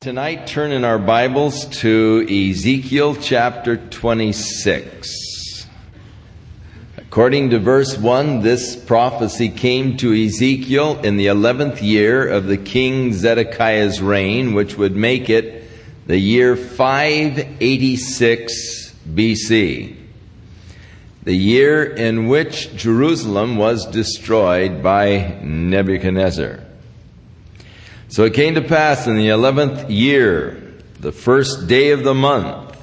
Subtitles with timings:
[0.00, 5.66] Tonight, turn in our Bibles to Ezekiel chapter 26.
[6.96, 12.56] According to verse 1, this prophecy came to Ezekiel in the 11th year of the
[12.56, 15.64] king Zedekiah's reign, which would make it
[16.06, 19.96] the year 586 BC.
[21.24, 26.69] The year in which Jerusalem was destroyed by Nebuchadnezzar.
[28.10, 32.76] So it came to pass in the eleventh year, the first day of the month,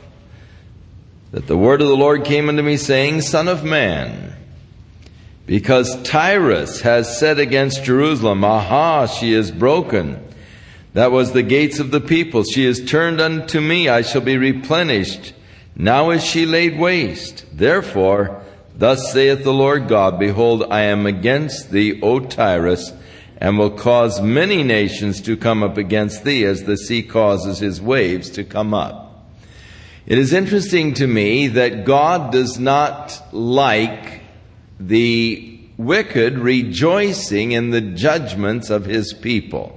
[1.32, 4.34] that the word of the Lord came unto me, saying, Son of man,
[5.46, 10.26] because Tyrus has said against Jerusalem, Aha, she is broken.
[10.94, 12.44] That was the gates of the people.
[12.46, 15.34] She is turned unto me, I shall be replenished.
[15.76, 17.46] Now is she laid waste.
[17.52, 22.94] Therefore, thus saith the Lord God, Behold, I am against thee, O Tyrus,
[23.38, 27.80] and will cause many nations to come up against thee as the sea causes his
[27.80, 29.08] waves to come up.
[30.08, 34.22] It is interesting to me that God does not like
[34.80, 39.74] the wicked rejoicing in the judgments of his people.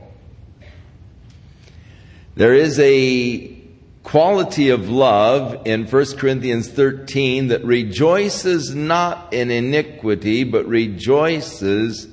[2.36, 3.61] There is a
[4.02, 12.06] quality of love in 1 Corinthians 13 that rejoices not in iniquity, but rejoices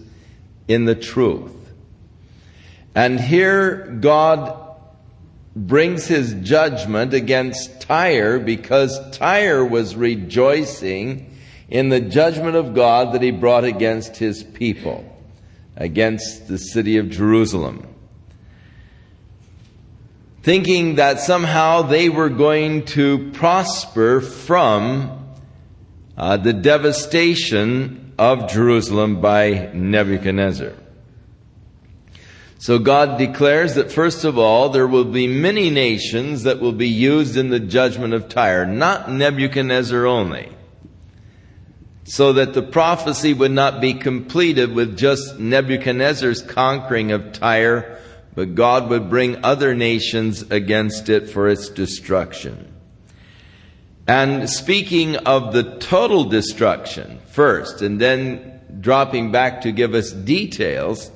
[0.67, 1.53] in the truth.
[2.95, 4.67] And here God
[5.55, 11.37] brings his judgment against Tyre because Tyre was rejoicing
[11.69, 15.05] in the judgment of God that he brought against his people,
[15.75, 17.87] against the city of Jerusalem.
[20.43, 25.35] Thinking that somehow they were going to prosper from
[26.15, 30.73] uh, the devastation of Jerusalem by Nebuchadnezzar.
[32.59, 36.89] So God declares that first of all, there will be many nations that will be
[36.89, 40.51] used in the judgment of Tyre, not Nebuchadnezzar only.
[42.05, 47.99] So that the prophecy would not be completed with just Nebuchadnezzar's conquering of Tyre,
[48.33, 52.73] but God would bring other nations against it for its destruction.
[54.07, 61.11] And speaking of the total destruction first, and then dropping back to give us details,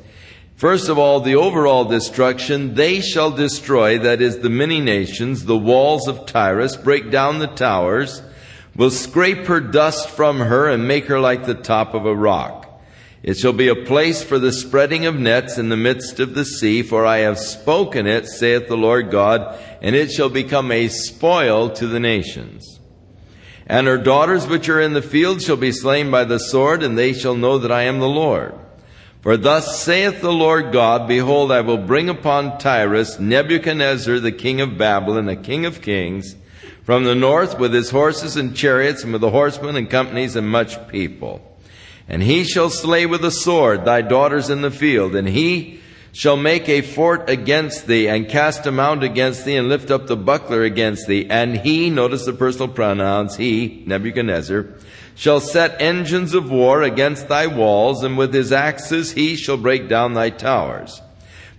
[0.56, 5.58] first of all, the overall destruction, they shall destroy, that is, the many nations, the
[5.58, 8.22] walls of Tyrus, break down the towers,
[8.76, 12.68] will scrape her dust from her and make her like the top of a rock.
[13.24, 16.46] It shall be a place for the spreading of nets in the midst of the
[16.46, 20.88] sea, for I have spoken it, saith the Lord God, and it shall become a
[20.88, 22.81] spoil to the nations.
[23.68, 26.98] And her daughters which are in the field shall be slain by the sword, and
[26.98, 28.54] they shall know that I am the Lord.
[29.22, 34.62] For thus saith the Lord God, Behold, I will bring upon Tyrus Nebuchadnezzar the king
[34.62, 36.36] of Babylon, a king of kings,
[36.84, 40.50] from the north with his horses and chariots, and with the horsemen and companies and
[40.50, 41.40] much people.
[42.10, 45.81] And he shall slay with the sword thy daughters in the field, and he
[46.14, 50.08] shall make a fort against thee, and cast a mound against thee, and lift up
[50.08, 51.28] the buckler against thee.
[51.30, 54.68] And he, notice the personal pronouns, he, Nebuchadnezzar,
[55.16, 59.88] shall set engines of war against thy walls, and with his axes he shall break
[59.88, 61.02] down thy towers.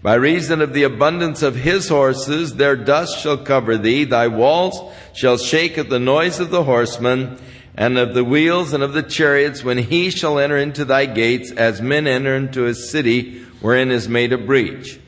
[0.03, 4.81] By reason of the abundance of his horses, their dust shall cover thee, thy walls
[5.15, 7.39] shall shake at the noise of the horsemen,
[7.75, 11.53] and of the wheels and of the chariots, when he shall enter into thy gates,
[11.53, 15.01] as men enter into a city wherein is made a breach.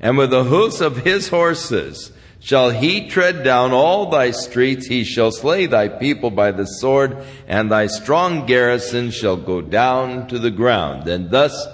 [0.00, 4.86] And with the hoofs of his horses shall he tread down all thy streets.
[4.86, 10.28] He shall slay thy people by the sword, and thy strong garrison shall go down
[10.28, 11.08] to the ground.
[11.08, 11.66] And thus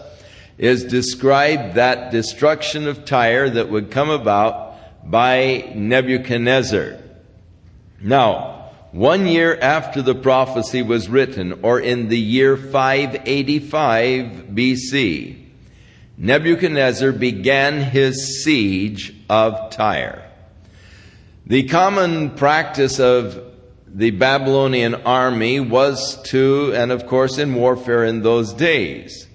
[0.59, 4.75] is described that destruction of Tyre that would come about
[5.11, 6.99] by Nebuchadnezzar.
[8.01, 15.48] Now, one year after the prophecy was written, or in the year 585 BC,
[16.21, 20.29] Nebuchadnezzar began his siege of Tyre.
[21.47, 23.41] The common practice of
[23.87, 29.29] the Babylonian army was to, and of course in warfare in those days,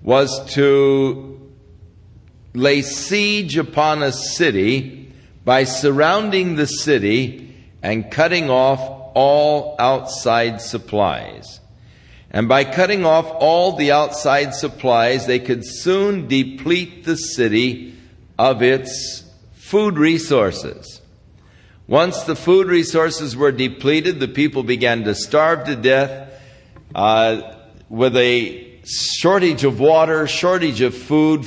[0.00, 1.50] was to
[2.54, 5.12] lay siege upon a city
[5.44, 7.52] by surrounding the city
[7.82, 8.80] and cutting off
[9.14, 11.60] all outside supplies.
[12.30, 17.94] And by cutting off all the outside supplies, they could soon deplete the city
[18.38, 21.00] of its food resources.
[21.86, 26.30] Once the food resources were depleted, the people began to starve to death
[26.94, 27.54] uh,
[27.88, 31.46] with a shortage of water, shortage of food,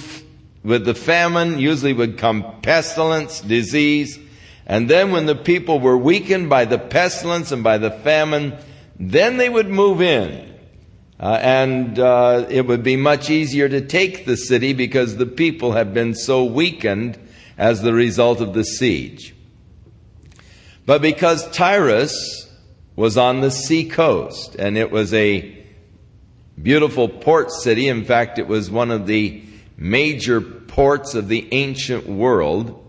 [0.64, 4.20] with the famine usually would come pestilence, disease,
[4.66, 8.58] and then when the people were weakened by the pestilence and by the famine,
[9.00, 10.51] then they would move in.
[11.22, 15.74] Uh, and uh, it would be much easier to take the city because the people
[15.74, 17.16] had been so weakened
[17.60, 19.36] as the result of the siege.
[20.88, 22.52] But because Tyrus
[22.96, 25.64] was on the sea coast and it was a
[26.60, 29.44] beautiful port city, in fact, it was one of the
[29.78, 32.81] major ports of the ancient world,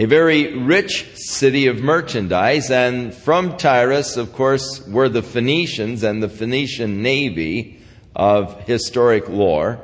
[0.00, 6.22] a very rich city of merchandise, and from Tyrus, of course, were the Phoenicians and
[6.22, 7.82] the Phoenician navy
[8.16, 9.78] of historic lore.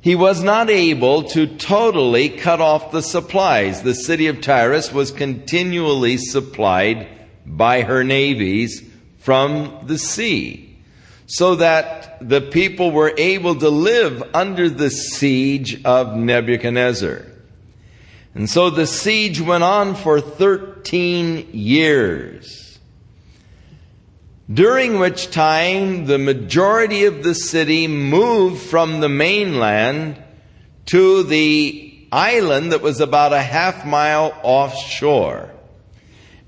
[0.00, 3.82] He was not able to totally cut off the supplies.
[3.82, 7.08] The city of Tyrus was continually supplied
[7.44, 8.88] by her navies
[9.18, 10.78] from the sea,
[11.26, 17.27] so that the people were able to live under the siege of Nebuchadnezzar.
[18.34, 22.78] And so the siege went on for 13 years,
[24.52, 30.22] during which time the majority of the city moved from the mainland
[30.86, 35.50] to the island that was about a half mile offshore.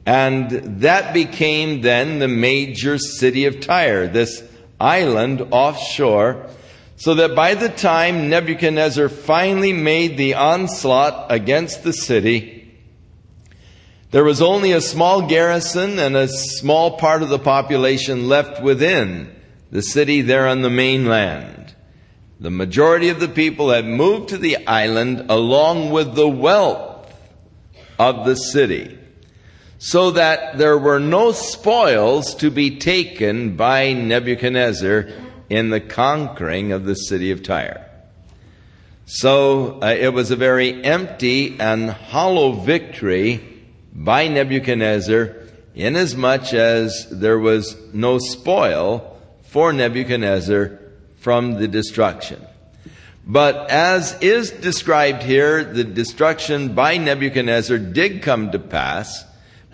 [0.06, 0.50] And
[0.80, 4.42] that became then the major city of Tyre, this
[4.80, 6.46] island offshore
[7.00, 12.78] so that by the time Nebuchadnezzar finally made the onslaught against the city,
[14.10, 19.34] there was only a small garrison and a small part of the population left within
[19.70, 21.74] the city there on the mainland.
[22.38, 27.10] The majority of the people had moved to the island along with the wealth
[27.98, 28.98] of the city,
[29.78, 36.84] so that there were no spoils to be taken by Nebuchadnezzar in the conquering of
[36.84, 37.86] the city of Tyre.
[39.04, 43.40] So uh, it was a very empty and hollow victory
[43.92, 45.36] by Nebuchadnezzar,
[45.74, 50.78] inasmuch as there was no spoil for Nebuchadnezzar
[51.18, 52.46] from the destruction.
[53.26, 59.24] But as is described here, the destruction by Nebuchadnezzar did come to pass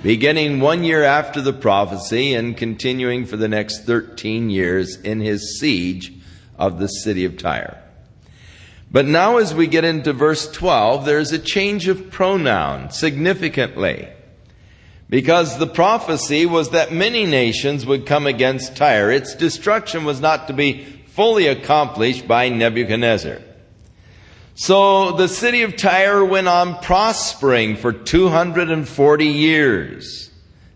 [0.02, 5.58] beginning one year after the prophecy and continuing for the next 13 years in his
[5.58, 6.12] siege
[6.58, 7.82] of the city of Tyre.
[8.90, 14.08] But now, as we get into verse 12, there's a change of pronoun significantly.
[15.08, 19.10] Because the prophecy was that many nations would come against Tyre.
[19.10, 23.40] Its destruction was not to be fully accomplished by Nebuchadnezzar.
[24.58, 30.30] So the city of Tyre went on prospering for 240 years.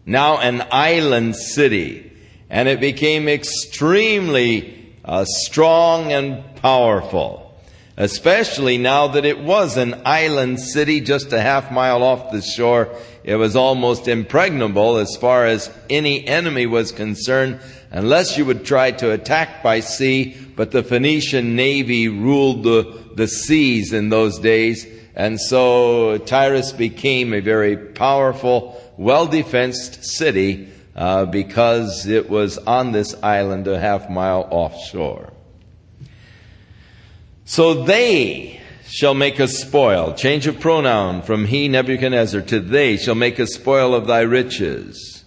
[0.05, 2.12] Now an island city.
[2.50, 7.59] And it became extremely uh, strong and powerful.
[7.97, 12.94] Especially now that it was an island city just a half mile off the shore.
[13.25, 18.90] It was almost impregnable as far as any enemy was concerned unless you would try
[18.92, 20.37] to attack by sea.
[20.56, 24.87] But the Phoenician navy ruled the the seas in those days.
[25.14, 32.92] And so Tyrus became a very powerful, well defensed city uh, because it was on
[32.92, 35.32] this island a half mile offshore.
[37.44, 40.14] So they shall make a spoil.
[40.14, 45.19] Change of pronoun from he, Nebuchadnezzar, to they shall make a spoil of thy riches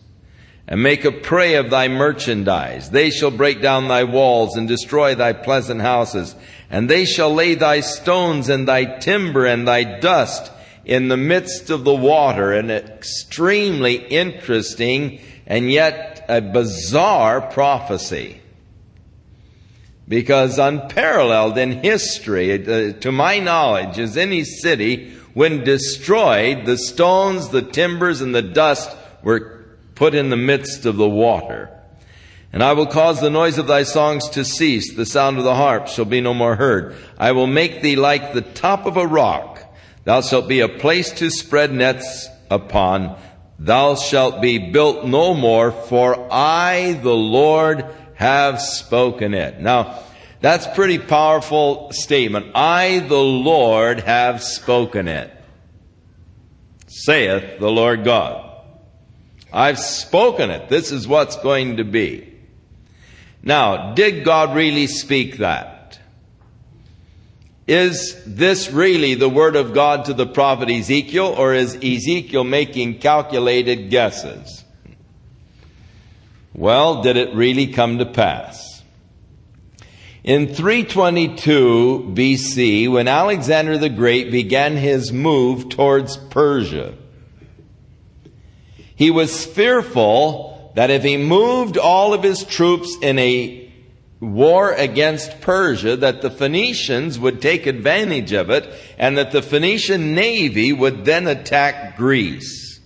[0.67, 2.89] and make a prey of thy merchandise.
[2.89, 6.36] They shall break down thy walls and destroy thy pleasant houses
[6.74, 10.51] and they shall lay thy stones and thy timber and thy dust
[10.86, 12.51] in the midst of the water.
[12.51, 18.41] An extremely interesting and yet a bizarre prophecy.
[20.08, 27.50] Because unparalleled in history, uh, to my knowledge, is any city, when destroyed, the stones,
[27.50, 29.52] the timbers, and the dust were
[29.95, 31.69] put in the midst of the water.
[32.51, 34.93] And I will cause the noise of thy songs to cease.
[34.93, 36.95] The sound of the harp shall be no more heard.
[37.17, 39.59] I will make thee like the top of a rock.
[40.03, 43.17] Thou shalt be a place to spread nets upon.
[43.57, 47.85] Thou shalt be built no more, for I, the Lord,
[48.15, 49.59] have spoken it.
[49.59, 50.03] Now,
[50.41, 52.51] that's pretty powerful statement.
[52.53, 55.31] I, the Lord, have spoken it.
[56.88, 58.52] Saith the Lord God.
[59.53, 60.67] I've spoken it.
[60.67, 62.33] This is what's going to be.
[63.43, 66.00] Now, did God really speak that?
[67.67, 73.00] Is this really the word of God to the prophet Ezekiel, or is Ezekiel making
[73.00, 74.65] calculated guesses?
[76.53, 78.83] Well, did it really come to pass?
[80.24, 86.95] In 322 BC, when Alexander the Great began his move towards Persia,
[89.03, 93.69] he was fearful that if he moved all of his troops in a
[94.22, 98.65] war against Persia, that the Phoenicians would take advantage of it
[98.98, 102.79] and that the Phoenician navy would then attack Greece.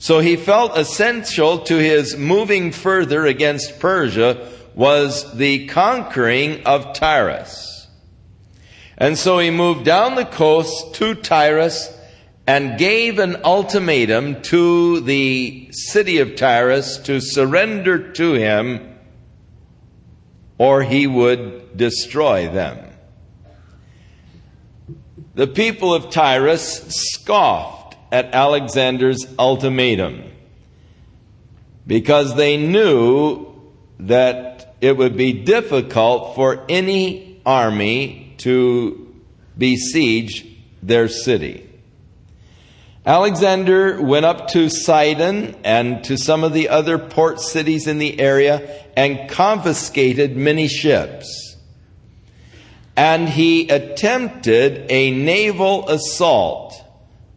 [0.00, 7.86] So he felt essential to his moving further against Persia was the conquering of Tyrus.
[8.98, 11.96] And so he moved down the coast to Tyrus
[12.50, 18.98] and gave an ultimatum to the city of Tyrus to surrender to him
[20.58, 22.90] or he would destroy them.
[25.36, 30.24] The people of Tyrus scoffed at Alexander's ultimatum
[31.86, 33.46] because they knew
[34.00, 39.14] that it would be difficult for any army to
[39.56, 40.44] besiege
[40.82, 41.69] their city.
[43.10, 48.20] Alexander went up to Sidon and to some of the other port cities in the
[48.20, 51.56] area and confiscated many ships.
[52.96, 56.80] And he attempted a naval assault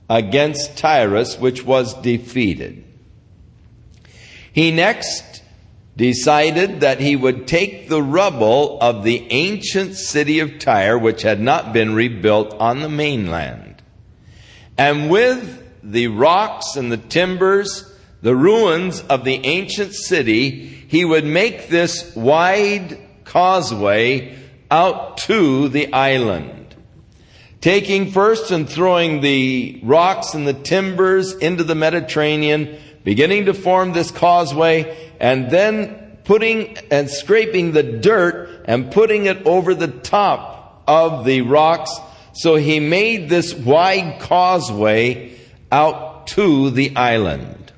[0.08, 2.84] against Tyrus, which was defeated.
[4.51, 5.42] He next
[5.98, 11.42] decided that he would take the rubble of the ancient city of Tyre, which had
[11.42, 13.82] not been rebuilt on the mainland,
[14.77, 21.25] and with the rocks and the timbers, the ruins of the ancient city, he would
[21.25, 24.38] make this wide causeway
[24.72, 26.75] out to the island.
[27.62, 33.94] Taking first and throwing the rocks and the timbers into the Mediterranean, beginning to form
[33.94, 40.84] this causeway, and then putting and scraping the dirt and putting it over the top
[40.88, 41.98] of the rocks.
[42.34, 45.38] So he made this wide causeway
[45.74, 47.72] out to the island.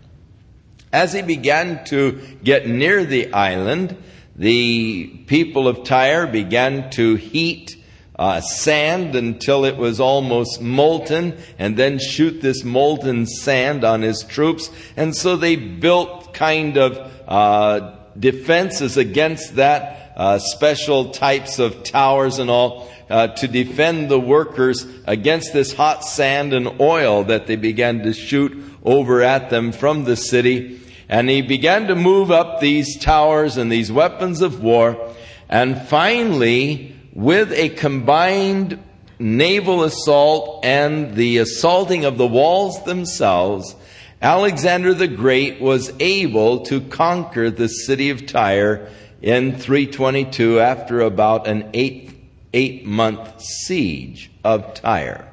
[0.91, 3.95] As he began to get near the island,
[4.35, 7.77] the people of Tyre began to heat
[8.17, 14.23] uh, sand until it was almost molten and then shoot this molten sand on his
[14.23, 14.69] troops.
[14.97, 16.97] And so they built kind of
[17.27, 22.89] uh, defenses against that, uh, special types of towers and all.
[23.07, 28.11] Uh, to defend the workers against this hot sand and oil that they began to
[28.11, 28.51] shoot
[28.83, 30.81] over at them from the city.
[31.07, 35.13] And he began to move up these towers and these weapons of war.
[35.47, 38.79] And finally, with a combined
[39.19, 43.75] naval assault and the assaulting of the walls themselves,
[44.21, 48.89] Alexander the Great was able to conquer the city of Tyre
[49.21, 52.14] in 322 after about an eight,
[52.55, 55.27] eight month siege of Tyre.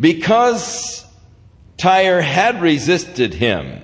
[0.00, 1.04] Because
[1.76, 3.82] Tyre had resisted him,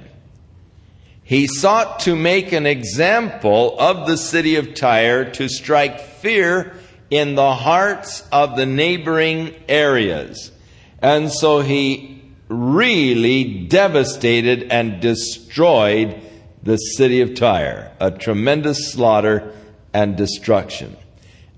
[1.23, 6.75] he sought to make an example of the city of Tyre to strike fear
[7.11, 10.50] in the hearts of the neighboring areas.
[11.02, 16.21] And so he really devastated and destroyed
[16.62, 19.52] the city of Tyre, a tremendous slaughter
[19.92, 20.97] and destruction.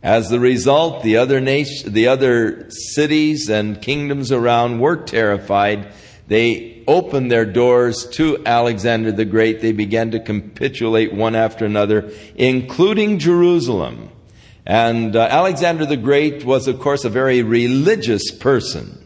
[0.02, 5.92] As the result, the other nation, the other cities and kingdoms around were terrified.
[6.26, 12.10] They opened their doors to Alexander the Great, they began to capitulate one after another,
[12.34, 14.10] including Jerusalem.
[14.66, 18.98] And uh, Alexander the Great was, of course, a very religious person.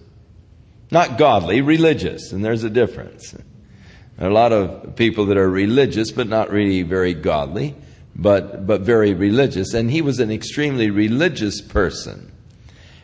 [0.90, 3.32] Not godly, religious, and there's a difference.
[3.32, 7.74] There are a lot of people that are religious, but not really very godly,
[8.18, 9.74] but, but very religious.
[9.74, 12.32] And he was an extremely religious person.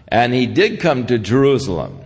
[0.08, 2.00] And he did come to Jerusalem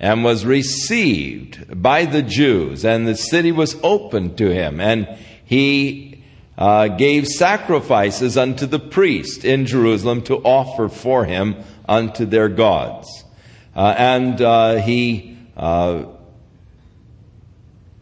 [0.00, 5.08] and was received by the Jews, and the city was opened to him, and
[5.42, 6.22] he
[6.58, 11.56] uh, gave sacrifices unto the priest in Jerusalem to offer for him
[11.88, 13.24] unto their gods.
[13.74, 16.04] Uh, and uh, he uh,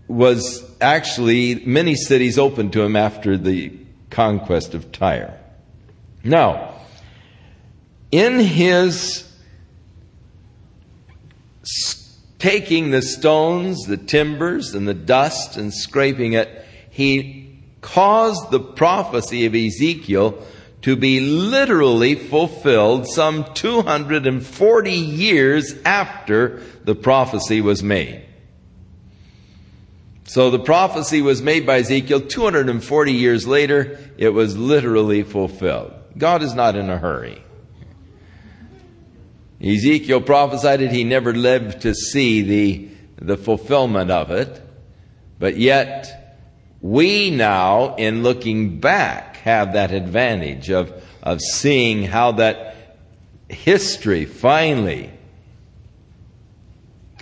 [0.09, 3.84] was actually many cities opened to him after the
[4.15, 5.39] conquest of Tyre.
[6.23, 6.75] Now,
[8.13, 9.29] in his
[12.39, 19.47] taking the stones, the timbers, and the dust and scraping it, he caused the prophecy
[19.47, 20.43] of Ezekiel
[20.83, 28.24] to be literally fulfilled some 240 years after the prophecy was made.
[30.25, 33.99] So the prophecy was made by Ezekiel 240 years later.
[34.17, 35.93] It was literally fulfilled.
[36.17, 37.43] God is not in a hurry.
[39.61, 40.93] Ezekiel prophesied it.
[40.93, 44.63] He never lived to see the, the fulfillment of it.
[45.39, 46.39] But yet,
[46.81, 52.77] we now, in looking back, have that advantage of, of seeing how that
[53.49, 55.11] history finally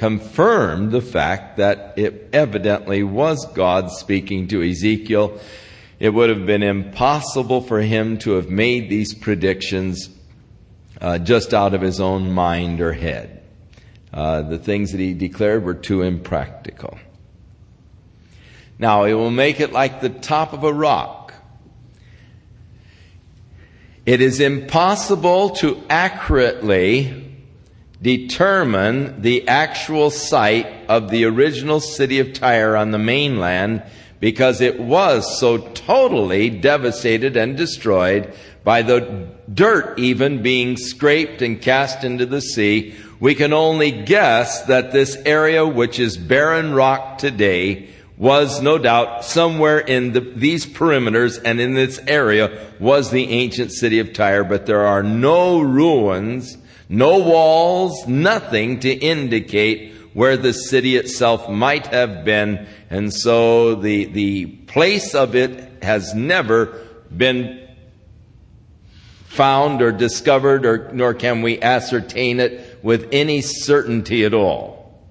[0.02, 5.38] confirmed the fact that it evidently was God speaking to Ezekiel.
[6.00, 10.10] It would have been impossible for him to have made these predictions
[11.00, 13.44] uh, just out of his own mind or head.
[14.12, 16.98] Uh, the things that he declared were too impractical.
[18.80, 21.32] Now, he will make it like the top of a rock.
[24.04, 27.21] It is impossible to accurately
[28.02, 33.82] determine the actual site of the original city of Tyre on the mainland
[34.18, 38.32] because it was so totally devastated and destroyed
[38.64, 44.62] by the dirt even being scraped and cast into the sea, we can only guess
[44.66, 50.64] that this area, which is barren rock today, was no doubt somewhere in the, these
[50.64, 55.60] perimeters and in this area was the ancient city of Tyre, but there are no
[55.60, 56.56] ruins,
[56.92, 62.66] no walls, nothing to indicate where the city itself might have been.
[62.90, 67.66] And so the, the place of it has never been
[69.24, 75.02] found or discovered, or nor can we ascertain it with any certainty at all.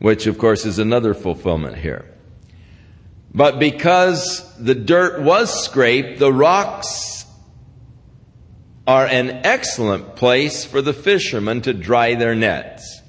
[0.00, 2.12] Which, of course, is another fulfillment here.
[3.32, 7.17] But because the dirt was scraped, the rocks
[8.88, 13.02] are an excellent place for the fishermen to dry their nets.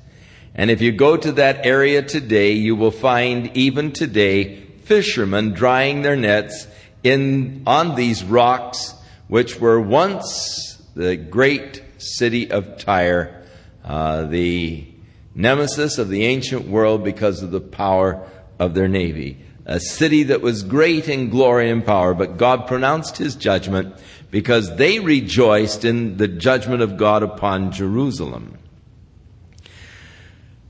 [0.53, 6.01] And if you go to that area today, you will find even today fishermen drying
[6.01, 6.67] their nets
[7.01, 8.93] in, on these rocks
[9.29, 13.45] which were once the great city of Tyre,
[13.85, 14.85] uh, the
[15.33, 18.27] nemesis of the ancient world because of the power
[18.59, 19.37] of their navy.
[19.65, 23.95] A city that was great in glory and power, but God pronounced his judgment
[24.31, 28.57] because they rejoiced in the judgment of God upon Jerusalem.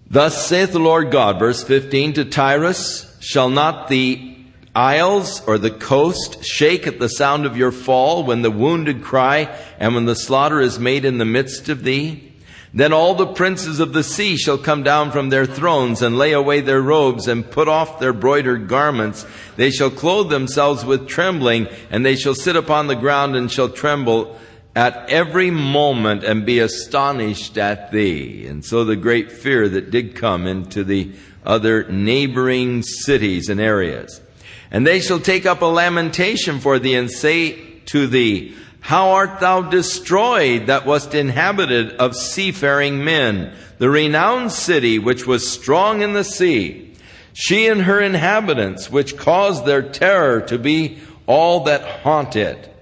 [0.09, 4.37] Thus saith the Lord God, verse 15, to Tyrus shall not the
[4.73, 9.55] isles or the coast shake at the sound of your fall when the wounded cry
[9.77, 12.28] and when the slaughter is made in the midst of thee?
[12.73, 16.33] Then all the princes of the sea shall come down from their thrones and lay
[16.33, 19.25] away their robes and put off their broidered garments.
[19.55, 23.69] They shall clothe themselves with trembling and they shall sit upon the ground and shall
[23.69, 24.37] tremble
[24.75, 28.45] at every moment and be astonished at thee.
[28.45, 31.11] And so the great fear that did come into the
[31.43, 34.21] other neighboring cities and areas.
[34.69, 38.55] And they shall take up a lamentation for thee and say to thee,
[38.89, 45.47] How art thou destroyed that wast inhabited of seafaring men, the renowned city which was
[45.47, 46.95] strong in the sea,
[47.31, 50.97] she and her inhabitants which caused their terror to be
[51.27, 52.75] all that haunt it.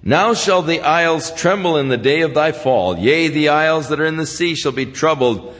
[0.00, 2.96] Now shall the isles tremble in the day of thy fall.
[2.96, 5.56] Yea, the isles that are in the sea shall be troubled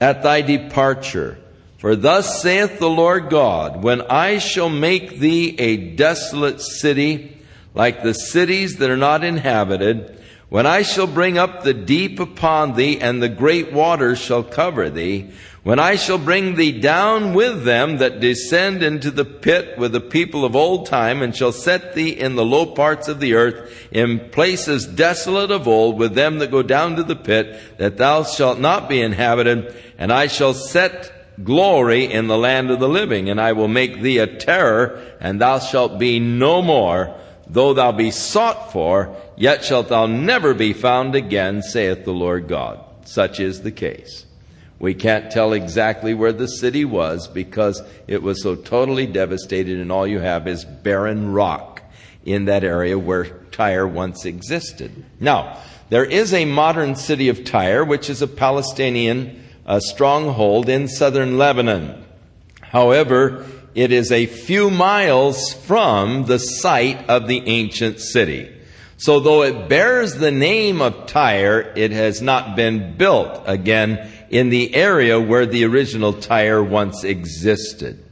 [0.00, 1.36] at thy departure.
[1.78, 7.35] For thus saith the Lord God, when I shall make thee a desolate city,
[7.76, 12.74] like the cities that are not inhabited, when I shall bring up the deep upon
[12.74, 15.30] thee, and the great waters shall cover thee,
[15.62, 20.00] when I shall bring thee down with them that descend into the pit with the
[20.00, 23.88] people of old time, and shall set thee in the low parts of the earth,
[23.90, 28.22] in places desolate of old, with them that go down to the pit, that thou
[28.22, 31.12] shalt not be inhabited, and I shall set
[31.44, 35.38] glory in the land of the living, and I will make thee a terror, and
[35.38, 37.14] thou shalt be no more.
[37.48, 42.48] Though thou be sought for, yet shalt thou never be found again, saith the Lord
[42.48, 42.80] God.
[43.04, 44.26] Such is the case.
[44.78, 49.90] We can't tell exactly where the city was because it was so totally devastated, and
[49.90, 51.82] all you have is barren rock
[52.24, 55.04] in that area where Tyre once existed.
[55.20, 60.86] Now, there is a modern city of Tyre, which is a Palestinian a stronghold in
[60.86, 62.04] southern Lebanon.
[62.62, 63.44] However,
[63.76, 68.50] it is a few miles from the site of the ancient city.
[68.96, 74.48] So though it bears the name of Tyre, it has not been built again in
[74.48, 78.02] the area where the original Tyre once existed.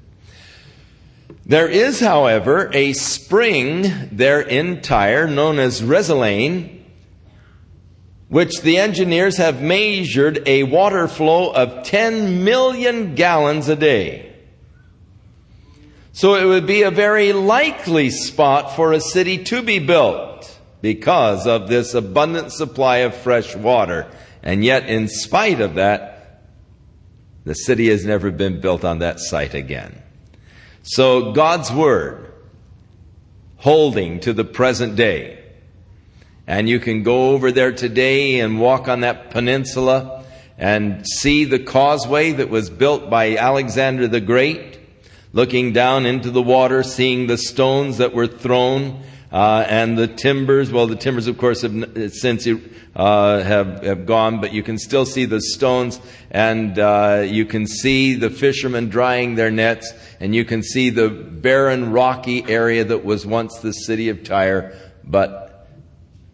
[1.46, 6.82] There is, however, a spring there in Tyre known as Rezalain,
[8.28, 14.33] which the engineers have measured a water flow of 10 million gallons a day.
[16.14, 21.44] So it would be a very likely spot for a city to be built because
[21.44, 24.06] of this abundant supply of fresh water.
[24.40, 26.40] And yet, in spite of that,
[27.42, 30.00] the city has never been built on that site again.
[30.84, 32.32] So God's Word,
[33.56, 35.42] holding to the present day,
[36.46, 40.24] and you can go over there today and walk on that peninsula
[40.58, 44.78] and see the causeway that was built by Alexander the Great,
[45.34, 50.70] looking down into the water, seeing the stones that were thrown, uh, and the timbers.
[50.70, 55.04] Well, the timbers, of course, have since uh, have, have gone, but you can still
[55.04, 60.44] see the stones, and uh, you can see the fishermen drying their nets, and you
[60.44, 65.68] can see the barren, rocky area that was once the city of Tyre, but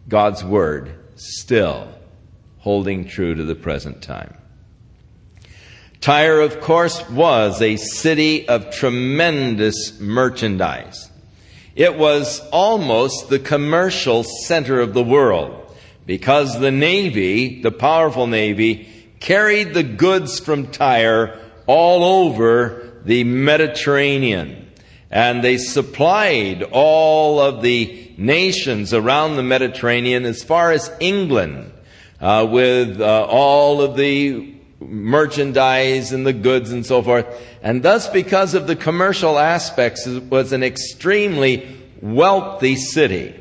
[0.07, 1.91] God's Word still
[2.59, 4.37] holding true to the present time.
[6.01, 11.11] Tyre, of course, was a city of tremendous merchandise.
[11.75, 15.75] It was almost the commercial center of the world
[16.07, 24.71] because the Navy, the powerful Navy, carried the goods from Tyre all over the Mediterranean.
[25.11, 31.71] And they supplied all of the nations around the Mediterranean as far as England
[32.19, 37.25] uh, with uh, all of the merchandise and the goods and so forth.
[37.61, 43.35] And thus, because of the commercial aspects, it was an extremely wealthy city.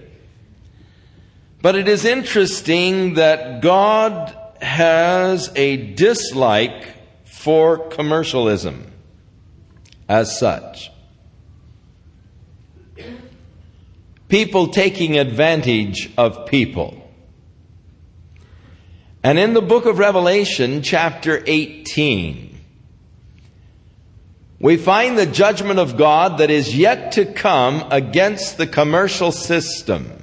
[1.62, 6.86] But it is interesting that God has a dislike
[7.24, 8.90] for commercialism
[10.08, 10.90] as such.
[14.28, 16.99] People taking advantage of people.
[19.22, 22.58] And in the book of Revelation, chapter 18,
[24.58, 30.20] we find the judgment of God that is yet to come against the commercial system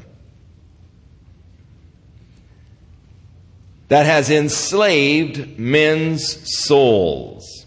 [3.87, 7.65] that has enslaved men's souls.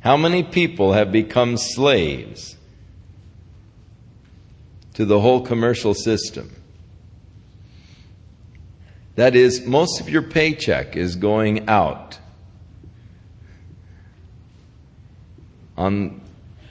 [0.00, 2.56] How many people have become slaves
[4.94, 6.57] to the whole commercial system?
[9.18, 12.20] That is, most of your paycheck is going out
[15.76, 16.20] on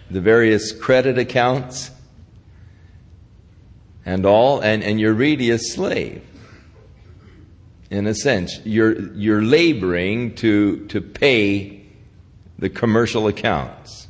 [0.10, 1.92] the various credit accounts
[4.06, 6.24] and all, and, and you're really a slave.
[7.90, 11.86] In a sense, you're, you're laboring to, to pay
[12.58, 14.08] the commercial accounts.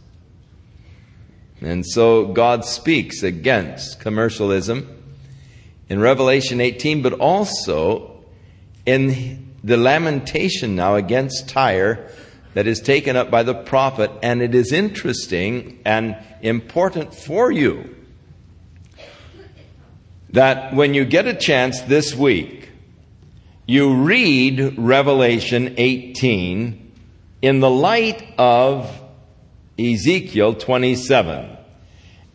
[1.59, 4.95] And so God speaks against commercialism
[5.89, 8.13] in Revelation 18, but also
[8.87, 12.09] in the lamentation now against Tyre
[12.53, 17.93] that is taken up by the prophet, and it is interesting and important for you
[20.31, 22.69] that when you get a chance this week,
[23.65, 26.91] you read Revelation 18
[27.41, 29.01] in the light of
[29.77, 31.56] Ezekiel 27.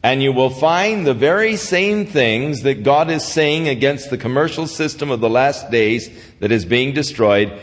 [0.02, 4.66] And you will find the very same things that God is saying against the commercial
[4.66, 6.10] system of the last days
[6.40, 7.60] that is being destroyed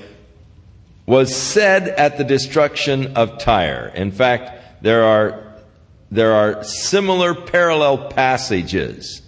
[1.05, 3.91] was said at the destruction of Tyre.
[3.93, 5.55] In fact, there are,
[6.11, 9.21] there are similar parallel passages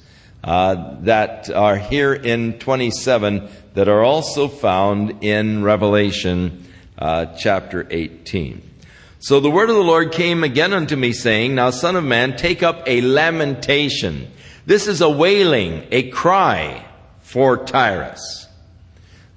[0.43, 6.65] uh, that are here in 27 that are also found in Revelation
[6.97, 8.70] uh, chapter 18.
[9.21, 12.35] So the word of the Lord came again unto me, saying, Now, son of man,
[12.35, 14.31] take up a lamentation.
[14.65, 16.83] This is a wailing, a cry
[17.19, 18.47] for Tyrus.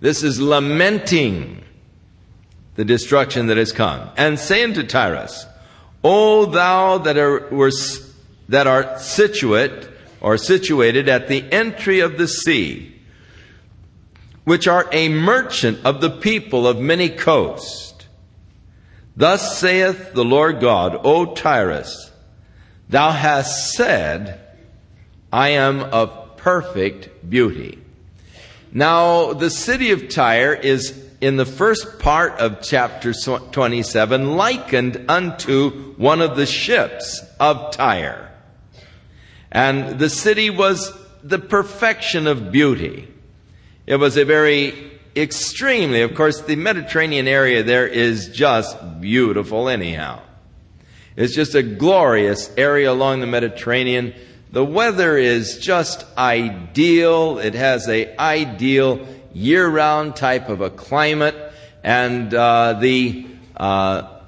[0.00, 1.62] This is lamenting
[2.76, 4.08] the destruction that has come.
[4.16, 5.44] And say unto Tyrus,
[6.02, 7.70] O thou that are, were,
[8.48, 9.86] that art situate
[10.22, 12.98] or situated at the entry of the sea,
[14.44, 17.93] which art a merchant of the people of many coasts,
[19.16, 22.10] Thus saith the Lord God, O Tyrus,
[22.88, 24.40] thou hast said,
[25.32, 27.78] I am of perfect beauty.
[28.72, 35.94] Now, the city of Tyre is in the first part of chapter 27 likened unto
[35.94, 38.32] one of the ships of Tyre.
[39.50, 43.08] And the city was the perfection of beauty.
[43.86, 46.02] It was a very extremely.
[46.02, 50.20] Of course, the Mediterranean area there is just beautiful anyhow.
[51.16, 54.14] It's just a glorious area along the Mediterranean.
[54.50, 57.38] The weather is just ideal.
[57.38, 61.36] It has a ideal year-round type of a climate,
[61.82, 64.20] and uh, the uh,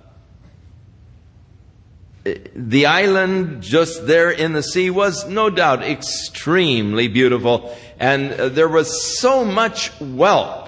[2.55, 8.69] the island just there in the sea was no doubt extremely beautiful, and uh, there
[8.69, 10.66] was so much wealth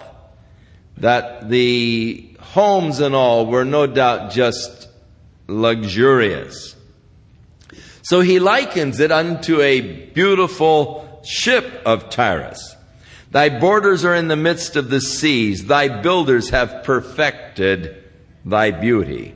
[1.01, 4.89] that the homes and all were no doubt just
[5.47, 6.77] luxurious.
[8.03, 12.75] So he likens it unto a beautiful ship of Tyrus.
[13.31, 15.67] Thy borders are in the midst of the seas.
[15.67, 18.03] Thy builders have perfected
[18.45, 19.35] thy beauty.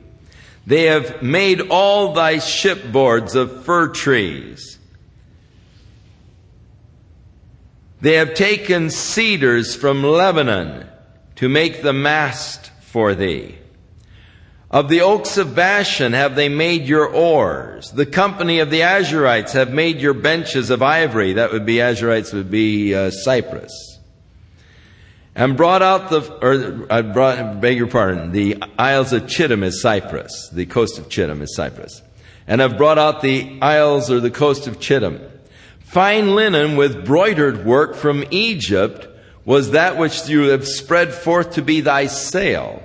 [0.67, 4.79] They have made all thy shipboards of fir trees.
[8.01, 10.89] They have taken cedars from Lebanon
[11.37, 13.59] to make the mast for thee.
[14.73, 17.91] Of the oaks of Bashan have they made your oars.
[17.91, 21.35] The company of the Ashurites have made your benches of ivory.
[21.35, 23.99] That would be, Ashurites would be uh, Cyprus.
[25.35, 29.83] And brought out the, or I brought, beg your pardon, the Isles of Chittim is
[29.83, 30.49] Cyprus.
[30.51, 32.01] The coast of Chittim is Cyprus.
[32.47, 35.31] And have brought out the Isles or the coast of Chittim.
[35.81, 39.07] Fine linen with broidered work from Egypt
[39.45, 42.83] was that which you have spread forth to be thy sail.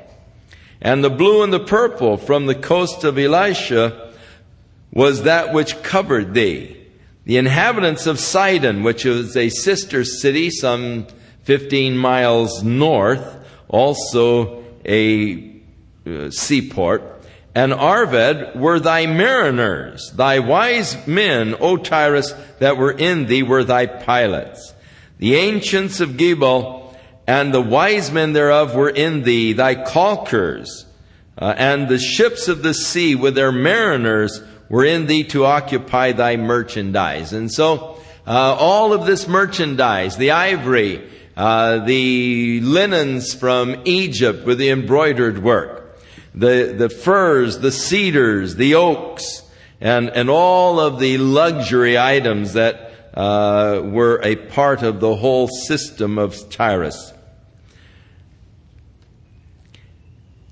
[0.82, 4.14] And the blue and the purple from the coast of Elishah
[4.92, 6.76] was that which covered thee.
[7.26, 11.08] The inhabitants of Sidon, which is a sister city some
[11.44, 13.36] 15 miles north,
[13.68, 15.62] also a
[16.06, 17.04] uh, seaport,
[17.54, 20.12] and Arvad were thy mariners.
[20.12, 24.74] Thy wise men, O Tyrus, that were in thee were thy pilots.
[25.20, 30.86] The ancients of Gebal and the wise men thereof were in thee, thy calkers,
[31.38, 36.12] uh, and the ships of the sea with their mariners were in thee to occupy
[36.12, 37.34] thy merchandise.
[37.34, 44.58] And so, uh, all of this merchandise, the ivory, uh, the linens from Egypt with
[44.58, 46.00] the embroidered work,
[46.34, 49.44] the, the firs, the cedars, the oaks,
[49.80, 52.87] and, and all of the luxury items that
[53.18, 57.14] uh, were a part of the whole system of Tyrus.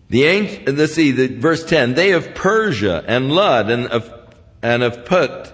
[0.09, 4.11] The ancient, let's see, the, verse 10, they of Persia and Lud and of,
[4.63, 5.53] and of Put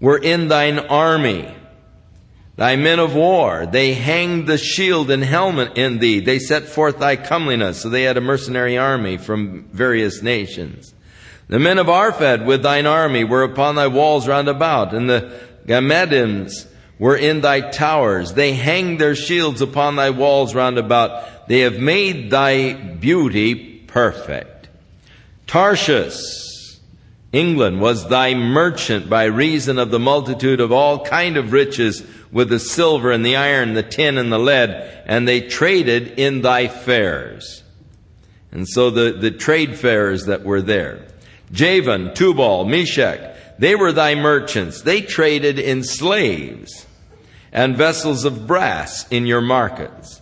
[0.00, 1.54] were in thine army.
[2.56, 6.20] Thy men of war, they hanged the shield and helmet in thee.
[6.20, 7.82] They set forth thy comeliness.
[7.82, 10.92] So they had a mercenary army from various nations.
[11.48, 15.46] The men of Arvad with thine army were upon thy walls round about, and the
[15.66, 16.66] Gammadims
[16.98, 18.32] were in thy towers.
[18.32, 21.48] They hang their shields upon thy walls round about.
[21.48, 24.68] They have made thy beauty perfect.
[25.46, 26.78] Tarshish,
[27.32, 32.02] England, was thy merchant by reason of the multitude of all kind of riches
[32.32, 34.70] with the silver and the iron, the tin and the lead,
[35.06, 37.62] and they traded in thy fairs.
[38.50, 41.06] And so the, the trade fairs that were there.
[41.52, 44.82] Javan, Tubal, Meshech, they were thy merchants.
[44.82, 46.86] They traded in slaves
[47.52, 50.20] and vessels of brass in your markets.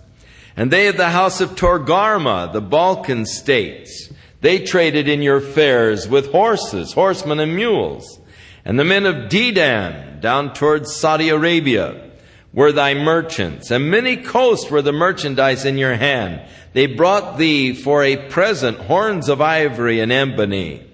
[0.57, 6.07] And they of the house of Togarmah, the Balkan states, they traded in your fairs
[6.07, 8.20] with horses, horsemen, and mules.
[8.64, 12.11] And the men of Dedan, down towards Saudi Arabia,
[12.53, 16.40] were thy merchants, and many coasts were the merchandise in your hand.
[16.73, 20.87] They brought thee for a present horns of ivory and ebony.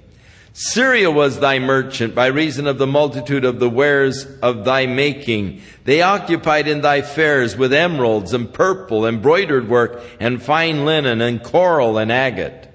[0.62, 5.62] Syria was thy merchant by reason of the multitude of the wares of thy making.
[5.84, 11.42] They occupied in thy fairs with emeralds and purple, embroidered work, and fine linen, and
[11.42, 12.68] coral and agate.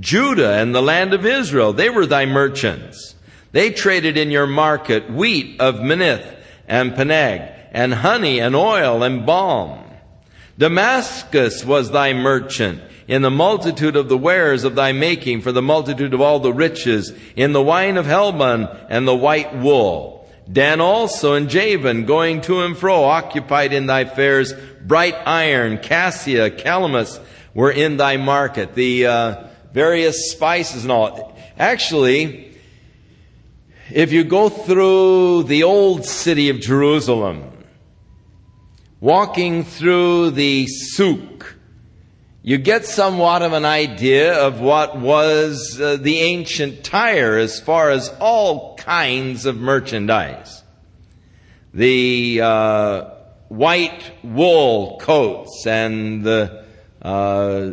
[0.00, 3.14] Judah and the land of Israel, they were thy merchants.
[3.52, 9.24] They traded in your market wheat of Minnith and Pannag, and honey and oil and
[9.24, 9.84] balm.
[10.58, 15.62] Damascus was thy merchant in the multitude of the wares of thy making, for the
[15.62, 20.28] multitude of all the riches, in the wine of Helbon and the white wool.
[20.50, 26.50] Dan also and Javan, going to and fro, occupied in thy fairs, bright iron, cassia,
[26.50, 27.20] calamus,
[27.54, 28.74] were in thy market.
[28.74, 31.36] The uh, various spices and all.
[31.58, 32.56] Actually,
[33.90, 37.50] if you go through the old city of Jerusalem,
[39.00, 41.51] walking through the souk,
[42.44, 47.90] you get somewhat of an idea of what was uh, the ancient Tyre as far
[47.90, 50.64] as all kinds of merchandise.
[51.72, 53.10] The uh,
[53.48, 56.64] white wool coats and the
[57.00, 57.70] uh,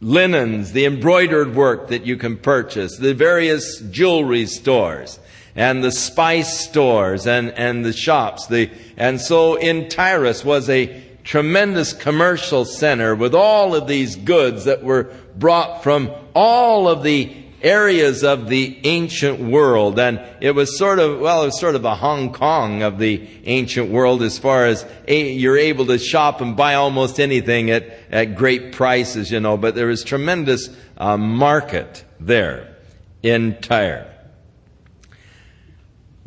[0.00, 5.18] linens, the embroidered work that you can purchase, the various jewelry stores
[5.56, 8.46] and the spice stores and, and the shops.
[8.46, 14.64] The, and so in Tyrus was a tremendous commercial center with all of these goods
[14.64, 19.98] that were brought from all of the areas of the ancient world.
[19.98, 23.26] And it was sort of, well, it was sort of a Hong Kong of the
[23.44, 27.98] ancient world as far as a, you're able to shop and buy almost anything at,
[28.08, 32.76] at great prices, you know, but there was tremendous uh, market there
[33.24, 34.15] in Tyre.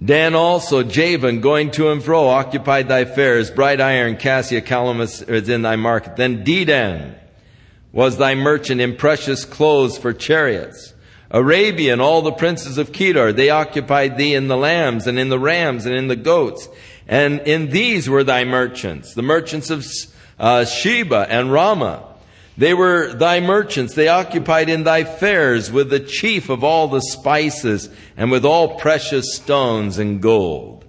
[0.03, 3.51] Dan also, Javan, going to and fro, occupied thy fairs.
[3.51, 6.15] Bright iron, cassia, calamus is in thy market.
[6.15, 7.15] Then Dedan
[7.91, 10.93] was thy merchant in precious clothes for chariots.
[11.31, 15.29] Arabia and all the princes of Kedar, they occupied thee in the lambs and in
[15.29, 16.69] the rams and in the goats.
[17.07, 19.85] And in these were thy merchants, the merchants of
[20.39, 22.08] uh, Sheba and Raamah.
[22.59, 23.93] They were thy merchants.
[23.93, 28.77] They occupied in thy fairs with the chief of all the spices and with all
[28.77, 30.83] precious stones and gold.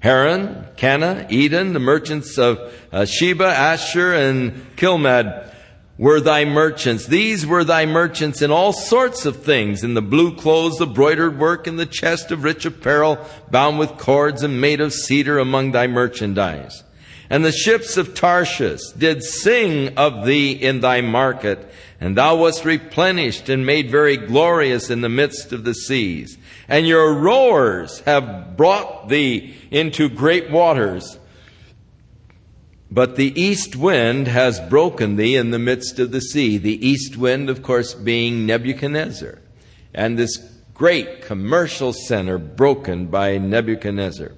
[0.00, 2.58] Haran, Canneh, Eden, the merchants of
[2.90, 5.52] uh, Sheba, Asshur, and Chilmad
[5.98, 7.04] were thy merchants.
[7.04, 11.38] These were thy merchants in all sorts of things, in the blue clothes, the broidered
[11.38, 13.18] work, and the chest of rich apparel,
[13.50, 16.82] bound with cords and made of cedar among thy merchandise.
[17.30, 22.64] And the ships of Tarshish did sing of thee in thy market, and thou wast
[22.64, 26.36] replenished and made very glorious in the midst of the seas.
[26.68, 31.18] And your rowers have brought thee into great waters.
[32.90, 36.58] But the east wind has broken thee in the midst of the sea.
[36.58, 39.40] The east wind, of course, being Nebuchadnezzar.
[39.94, 40.36] And this
[40.74, 44.32] great commercial center broken by Nebuchadnezzar.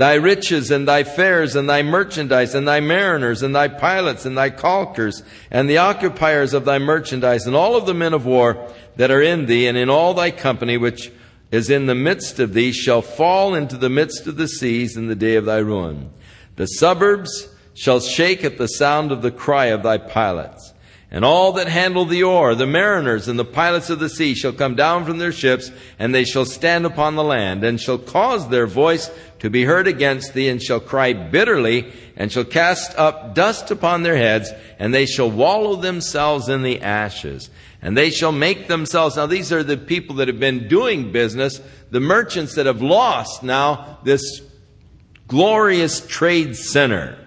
[0.00, 4.34] Thy riches and thy fairs and thy merchandise and thy mariners and thy pilots and
[4.34, 8.72] thy calkers and the occupiers of thy merchandise and all of the men of war
[8.96, 11.12] that are in thee and in all thy company which
[11.52, 15.08] is in the midst of thee shall fall into the midst of the seas in
[15.08, 16.10] the day of thy ruin.
[16.56, 20.72] The suburbs shall shake at the sound of the cry of thy pilots.
[21.12, 24.52] And all that handle the oar, the mariners and the pilots of the sea shall
[24.52, 28.48] come down from their ships, and they shall stand upon the land, and shall cause
[28.48, 33.34] their voice to be heard against thee, and shall cry bitterly, and shall cast up
[33.34, 37.50] dust upon their heads, and they shall wallow themselves in the ashes.
[37.82, 41.60] And they shall make themselves, now these are the people that have been doing business,
[41.90, 44.42] the merchants that have lost now this
[45.26, 47.19] glorious trade center.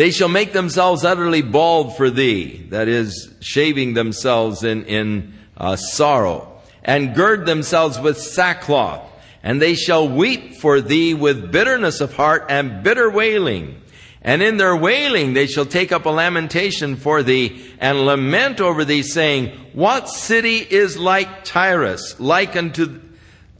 [0.00, 5.76] They shall make themselves utterly bald for thee, that is, shaving themselves in, in uh,
[5.76, 9.06] sorrow, and gird themselves with sackcloth,
[9.42, 13.78] and they shall weep for thee with bitterness of heart and bitter wailing.
[14.22, 18.86] And in their wailing they shall take up a lamentation for thee, and lament over
[18.86, 23.02] thee, saying, What city is like Tyrus, like unto,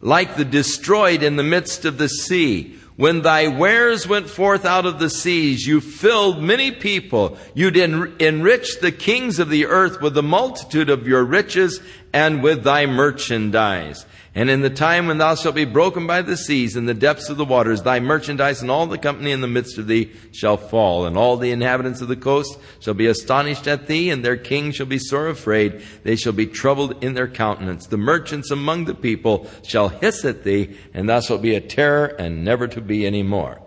[0.01, 2.80] like the destroyed in the midst of the sea?
[3.01, 7.39] When thy wares went forth out of the seas, you filled many people.
[7.55, 11.81] You did enrich the kings of the earth with the multitude of your riches
[12.13, 14.05] and with thy merchandise.
[14.33, 17.29] And in the time when thou shalt be broken by the seas in the depths
[17.29, 20.57] of the waters, thy merchandise and all the company in the midst of thee shall
[20.57, 24.37] fall, and all the inhabitants of the coast shall be astonished at thee, and their
[24.37, 25.83] king shall be sore afraid.
[26.05, 27.89] They shall be troubled in their countenance.
[27.89, 32.07] The merchants among the people shall hiss at thee, and thou shalt be a terror
[32.07, 33.61] and never to be any more.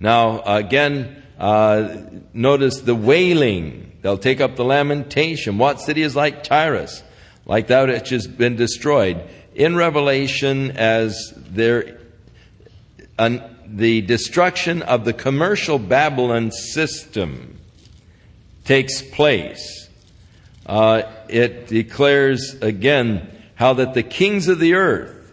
[0.00, 1.96] Now, again, uh,
[2.34, 3.92] notice the wailing.
[4.02, 5.56] They'll take up the lamentation.
[5.56, 7.02] What city is like Tyrus?
[7.46, 9.26] Like that which has been destroyed
[9.60, 11.98] in Revelation as there,
[13.18, 17.58] an, the destruction of the commercial Babylon system
[18.64, 19.90] takes place.
[20.64, 25.30] Uh, it declares again how that the kings of the earth,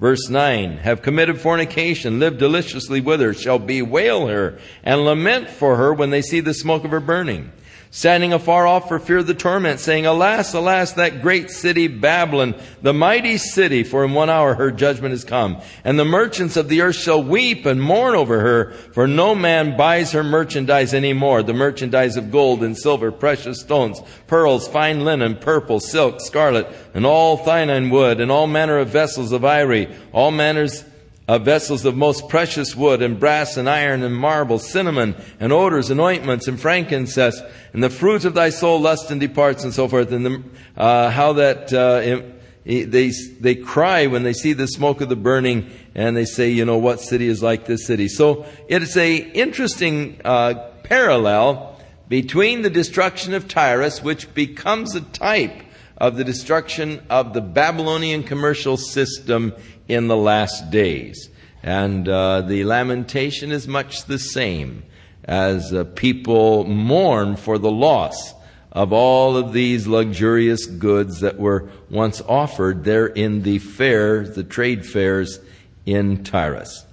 [0.00, 5.76] verse 9, have committed fornication, lived deliciously with her, shall bewail her and lament for
[5.76, 7.52] her when they see the smoke of her burning
[7.92, 12.54] standing afar off for fear of the torment, saying, Alas, alas, that great city Babylon,
[12.82, 15.60] the mighty city, for in one hour her judgment is come.
[15.82, 19.76] And the merchants of the earth shall weep and mourn over her, for no man
[19.76, 25.04] buys her merchandise any more, the merchandise of gold and silver, precious stones, pearls, fine
[25.04, 29.92] linen, purple, silk, scarlet, and all thyine wood, and all manner of vessels of ivory,
[30.12, 30.84] all manners
[31.30, 35.88] of vessels of most precious wood, and brass, and iron, and marble, cinnamon, and odors,
[35.88, 37.40] and ointments, and frankincense,
[37.72, 40.10] and the fruit of thy soul lust and departs, and so forth.
[40.10, 40.42] And the,
[40.76, 42.32] uh, how that uh,
[42.64, 46.64] they they cry when they see the smoke of the burning, and they say, you
[46.64, 48.08] know, what city is like this city?
[48.08, 55.00] So it is a interesting uh, parallel between the destruction of Tyrus, which becomes a
[55.00, 55.62] type
[55.96, 59.52] of the destruction of the Babylonian commercial system
[59.90, 61.28] in the last days.
[61.62, 64.84] And uh, the lamentation is much the same
[65.24, 68.34] as uh, people mourn for the loss
[68.72, 74.44] of all of these luxurious goods that were once offered there in the fairs, the
[74.44, 75.40] trade fairs
[75.84, 76.86] in Tyrus.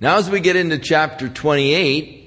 [0.00, 2.21] Now, as we get into chapter 28,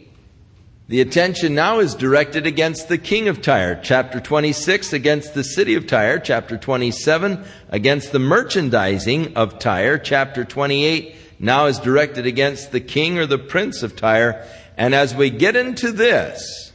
[0.88, 3.80] the attention now is directed against the king of Tyre.
[3.82, 6.20] Chapter 26 against the city of Tyre.
[6.20, 9.98] Chapter 27 against the merchandising of Tyre.
[9.98, 14.46] Chapter 28 now is directed against the king or the prince of Tyre.
[14.78, 16.72] And as we get into this,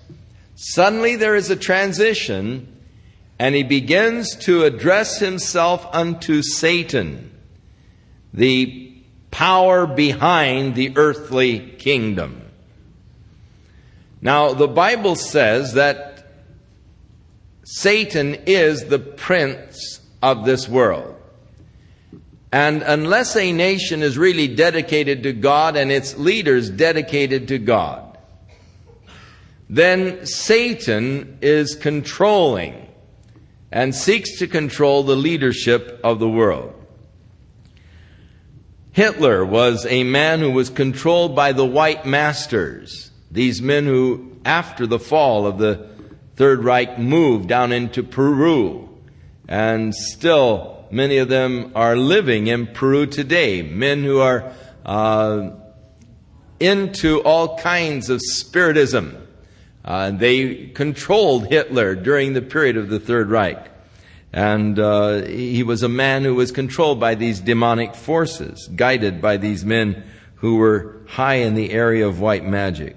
[0.56, 2.66] suddenly there is a transition
[3.38, 7.30] and he begins to address himself unto Satan,
[8.34, 8.92] the
[9.30, 12.49] power behind the earthly kingdom.
[14.22, 16.26] Now, the Bible says that
[17.64, 21.16] Satan is the prince of this world.
[22.52, 28.18] And unless a nation is really dedicated to God and its leaders dedicated to God,
[29.68, 32.88] then Satan is controlling
[33.70, 36.74] and seeks to control the leadership of the world.
[38.90, 43.09] Hitler was a man who was controlled by the white masters.
[43.30, 45.88] These men who, after the fall of the
[46.36, 48.88] Third Reich, moved down into Peru.
[49.46, 53.62] And still, many of them are living in Peru today.
[53.62, 54.52] Men who are
[54.84, 55.50] uh,
[56.58, 59.16] into all kinds of spiritism.
[59.84, 63.68] Uh, they controlled Hitler during the period of the Third Reich.
[64.32, 69.38] And uh, he was a man who was controlled by these demonic forces, guided by
[69.38, 70.04] these men
[70.36, 72.96] who were high in the area of white magic.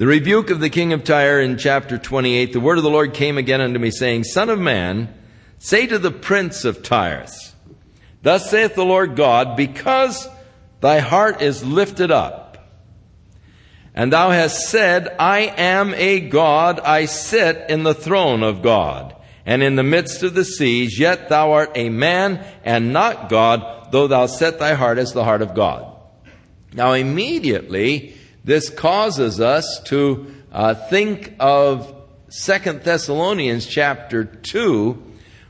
[0.00, 3.12] The rebuke of the king of Tyre in chapter 28, the word of the Lord
[3.12, 5.12] came again unto me, saying, Son of man,
[5.58, 7.26] say to the prince of Tyre,
[8.22, 10.26] Thus saith the Lord God, because
[10.80, 12.66] thy heart is lifted up,
[13.94, 19.14] and thou hast said, I am a God, I sit in the throne of God,
[19.44, 23.92] and in the midst of the seas, yet thou art a man and not God,
[23.92, 25.94] though thou set thy heart as the heart of God.
[26.72, 31.94] Now immediately, this causes us to uh, think of
[32.28, 35.02] Second Thessalonians chapter 2,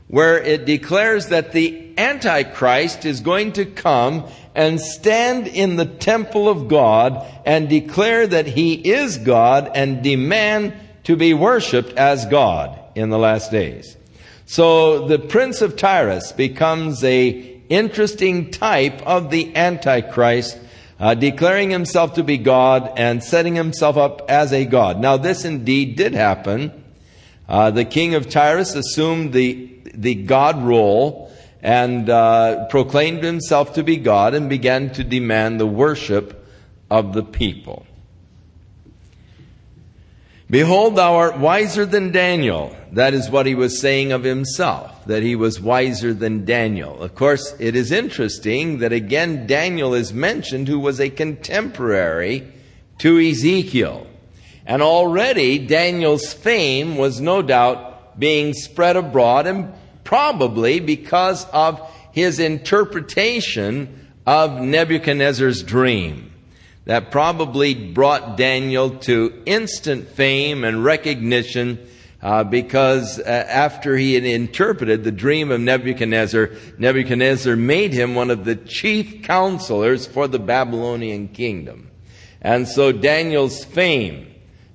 [0.07, 6.49] where it declares that the Antichrist is going to come and stand in the temple
[6.49, 10.73] of God and declare that he is God and demand
[11.03, 13.95] to be worshiped as God in the last days.
[14.45, 17.29] So the prince of Tyrus becomes a
[17.69, 20.57] interesting type of the Antichrist
[21.01, 24.99] uh, declaring himself to be God and setting himself up as a God.
[24.99, 26.83] Now, this indeed did happen.
[27.49, 31.33] Uh, the king of Tyrus assumed the, the God role
[31.63, 36.47] and uh, proclaimed himself to be God and began to demand the worship
[36.91, 37.85] of the people.
[40.51, 42.75] Behold, thou art wiser than Daniel.
[42.91, 47.01] That is what he was saying of himself, that he was wiser than Daniel.
[47.01, 52.51] Of course, it is interesting that again Daniel is mentioned, who was a contemporary
[52.99, 54.07] to Ezekiel.
[54.65, 59.73] And already Daniel's fame was no doubt being spread abroad, and
[60.03, 61.81] probably because of
[62.11, 66.31] his interpretation of Nebuchadnezzar's dream
[66.85, 71.79] that probably brought Daniel to instant fame and recognition
[72.21, 78.29] uh, because uh, after he had interpreted the dream of Nebuchadnezzar, Nebuchadnezzar made him one
[78.29, 81.89] of the chief counselors for the Babylonian kingdom.
[82.41, 84.27] And so Daniel's fame,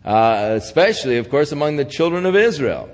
[0.04, 2.88] uh, especially, of course, among the children of Israel,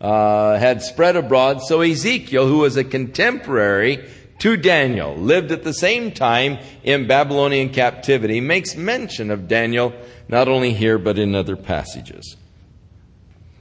[0.00, 1.62] uh, had spread abroad.
[1.62, 4.08] So Ezekiel, who was a contemporary
[4.40, 9.92] to Daniel, lived at the same time in Babylonian captivity, makes mention of Daniel
[10.28, 12.36] not only here but in other passages.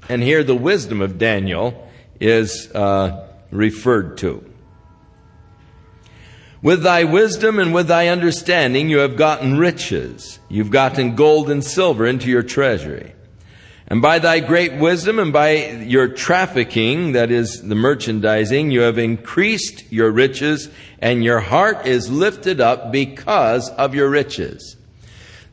[0.10, 1.90] And here the wisdom of Daniel
[2.20, 4.44] is uh, referred to.
[6.62, 10.40] With thy wisdom and with thy understanding you have gotten riches.
[10.50, 13.14] You've gotten gold and silver into your treasury.
[13.88, 18.98] And by thy great wisdom and by your trafficking, that is the merchandising, you have
[18.98, 24.75] increased your riches and your heart is lifted up because of your riches.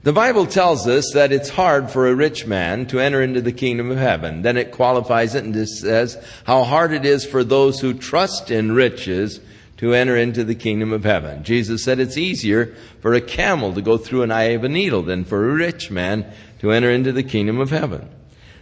[0.05, 3.53] The Bible tells us that it's hard for a rich man to enter into the
[3.53, 4.43] kingdom of heaven.
[4.43, 8.51] Then it qualifies it and it says how hard it is for those who trust
[8.51, 9.39] in riches
[9.77, 11.45] to enter into the kingdom of heaven.
[11.45, 15.03] Jesus said it's easier for a camel to go through an eye of a needle
[15.03, 16.27] than for a rich man
[16.59, 18.09] to enter into the kingdom of heaven.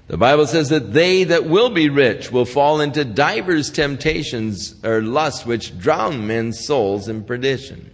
[0.09, 5.01] The Bible says that they that will be rich will fall into divers temptations or
[5.01, 7.91] lusts which drown men's souls in perdition.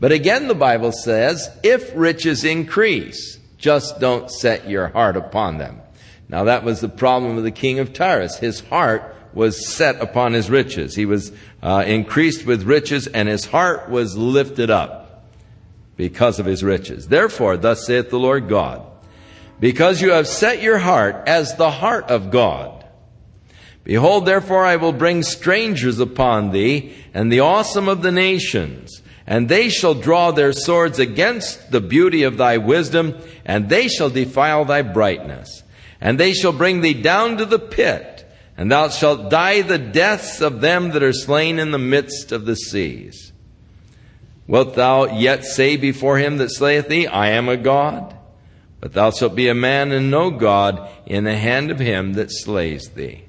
[0.00, 5.80] But again, the Bible says, if riches increase, just don't set your heart upon them.
[6.28, 8.38] Now that was the problem of the king of Tyrus.
[8.38, 10.94] His heart was set upon his riches.
[10.94, 11.32] He was
[11.62, 15.26] uh, increased with riches, and his heart was lifted up
[15.96, 17.08] because of his riches.
[17.08, 18.86] Therefore, thus saith the Lord God,
[19.58, 22.84] because you have set your heart as the heart of God.
[23.84, 29.46] Behold, therefore, I will bring strangers upon thee, and the awesome of the nations, and
[29.46, 33.14] they shall draw their swords against the beauty of thy wisdom,
[33.44, 35.62] and they shall defile thy brightness.
[36.00, 38.26] And they shall bring thee down to the pit,
[38.56, 42.46] and thou shalt die the deaths of them that are slain in the midst of
[42.46, 43.34] the seas.
[44.46, 48.16] Wilt thou yet say before him that slayeth thee, I am a God?
[48.80, 52.30] But thou shalt be a man and no God in the hand of him that
[52.30, 53.27] slays thee.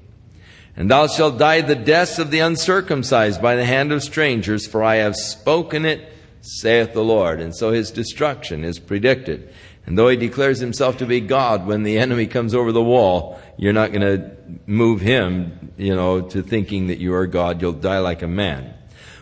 [0.80, 4.82] And thou shalt die the deaths of the uncircumcised by the hand of strangers, for
[4.82, 6.10] I have spoken it,
[6.40, 7.38] saith the Lord.
[7.42, 9.52] And so his destruction is predicted.
[9.84, 13.38] And though he declares himself to be God, when the enemy comes over the wall,
[13.58, 14.30] you're not going to
[14.64, 17.60] move him, you know, to thinking that you are God.
[17.60, 18.72] You'll die like a man.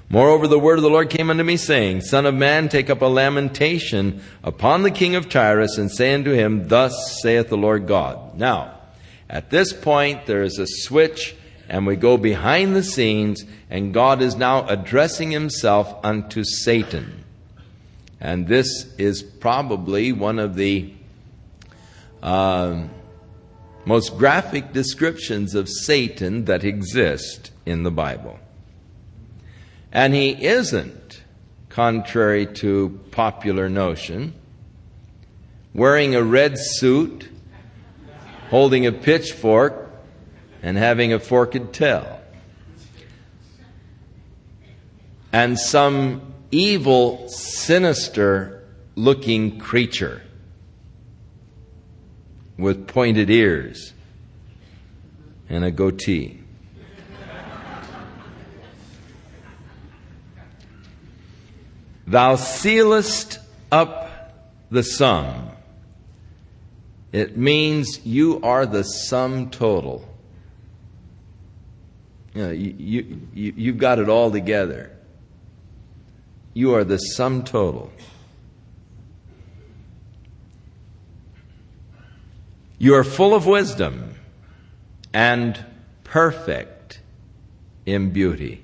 [0.08, 3.02] Moreover, the word of the Lord came unto me, saying, Son of man, take up
[3.02, 7.88] a lamentation upon the king of Tyrus, and say unto him, Thus saith the Lord
[7.88, 8.38] God.
[8.38, 8.78] Now,
[9.28, 11.34] at this point, there is a switch,
[11.68, 17.24] and we go behind the scenes, and God is now addressing himself unto Satan.
[18.20, 20.92] And this is probably one of the
[22.22, 22.84] uh,
[23.84, 28.38] most graphic descriptions of Satan that exist in the Bible.
[29.92, 31.22] And he isn't,
[31.68, 34.34] contrary to popular notion,
[35.74, 37.28] wearing a red suit,
[38.50, 39.87] holding a pitchfork,
[40.62, 42.20] and having a forked tail.
[45.32, 48.64] And some evil, sinister
[48.96, 50.22] looking creature
[52.56, 53.92] with pointed ears
[55.48, 56.40] and a goatee.
[62.06, 63.38] Thou sealest
[63.70, 64.32] up
[64.70, 65.50] the sum.
[67.12, 70.07] It means you are the sum total.
[72.34, 74.92] You, know, you, you, you, you've got it all together.
[76.54, 77.92] You are the sum total.
[82.78, 84.14] You are full of wisdom
[85.12, 85.64] and
[86.04, 87.00] perfect
[87.86, 88.62] in beauty.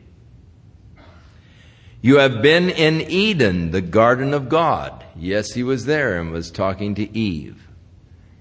[2.01, 5.05] You have been in Eden, the garden of God.
[5.17, 7.67] Yes, he was there and was talking to Eve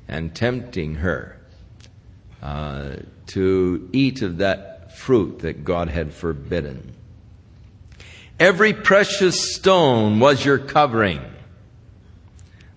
[0.07, 1.39] and tempting her
[2.41, 2.97] uh,
[3.27, 6.93] to eat of that fruit that God had forbidden.
[8.39, 11.21] Every precious stone was your covering.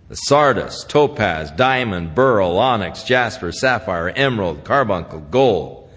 [0.08, 5.90] The sardius, topaz, diamond, beryl, onyx, jasper, sapphire, emerald, carbuncle, gold.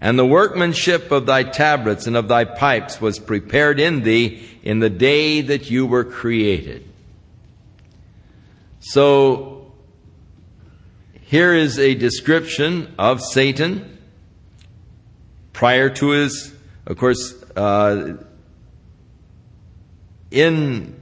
[0.00, 4.78] And the workmanship of thy tabrets and of thy pipes was prepared in thee in
[4.78, 6.84] the day that you were created.
[8.78, 9.72] So,
[11.22, 13.97] here is a description of Satan
[15.58, 16.54] prior to his,
[16.86, 18.16] of course, uh,
[20.30, 20.94] in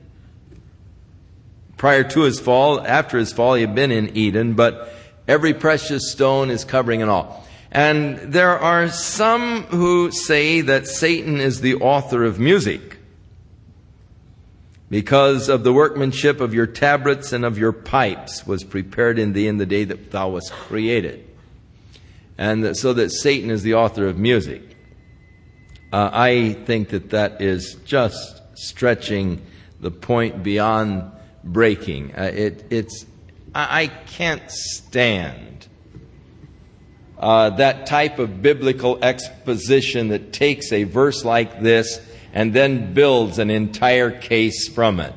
[1.76, 4.94] prior to his fall, after his fall, he had been in Eden, but
[5.28, 7.46] every precious stone is covering it all.
[7.70, 12.96] And there are some who say that Satan is the author of music
[14.88, 19.48] because of the workmanship of your tabrets and of your pipes was prepared in thee
[19.48, 21.26] in the day that thou wast created.
[22.38, 24.62] And that, so that Satan is the author of music.
[25.92, 29.40] Uh, I think that that is just stretching
[29.80, 31.10] the point beyond
[31.44, 32.14] breaking.
[32.16, 33.06] Uh, it, it's,
[33.54, 35.68] I, I, can't stand
[37.18, 42.00] uh, that type of biblical exposition that takes a verse like this
[42.32, 45.14] and then builds an entire case from it.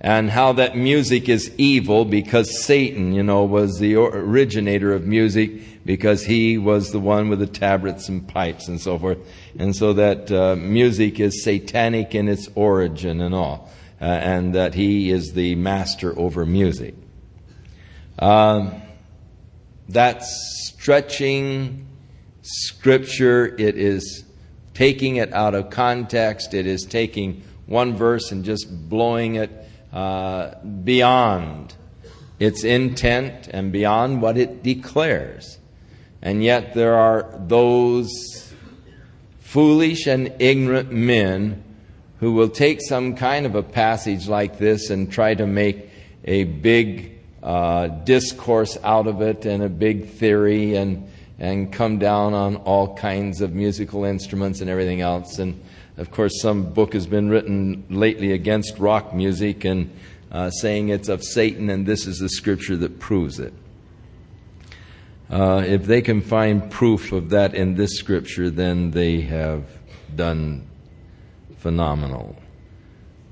[0.00, 5.84] And how that music is evil because Satan, you know, was the originator of music
[5.84, 9.18] because he was the one with the tabrets and pipes and so forth.
[9.58, 13.70] And so that uh, music is satanic in its origin and all.
[14.00, 16.94] Uh, and that he is the master over music.
[18.20, 18.80] Um,
[19.88, 21.88] that's stretching
[22.42, 23.46] scripture.
[23.58, 24.24] It is
[24.74, 26.54] taking it out of context.
[26.54, 31.74] It is taking one verse and just blowing it uh, beyond
[32.38, 35.58] its intent and beyond what it declares.
[36.22, 38.52] And yet there are those
[39.40, 41.64] foolish and ignorant men
[42.20, 45.88] who will take some kind of a passage like this and try to make
[46.24, 51.08] a big uh, discourse out of it and a big theory and,
[51.38, 55.38] and come down on all kinds of musical instruments and everything else.
[55.38, 55.62] And
[55.98, 59.90] of course, some book has been written lately against rock music and
[60.30, 63.52] uh, saying it's of Satan, and this is the scripture that proves it.
[65.28, 69.64] Uh, if they can find proof of that in this scripture, then they have
[70.14, 70.66] done
[71.58, 72.36] phenomenal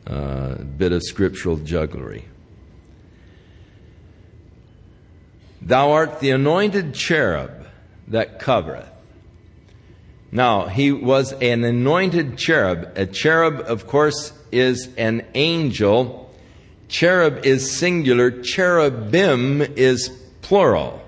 [0.09, 2.25] uh, bit of scriptural jugglery.
[5.63, 7.67] Thou art the anointed cherub
[8.09, 8.96] that covereth.
[10.33, 12.93] Now, he was an anointed cherub.
[12.97, 16.35] A cherub, of course, is an angel.
[16.89, 18.31] Cherub is singular.
[18.43, 20.09] Cherubim is
[20.43, 21.03] plural.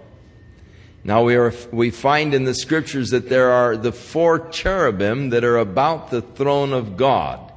[1.05, 5.45] Now we, are, we find in the scriptures that there are the four cherubim that
[5.45, 7.53] are about the throne of God,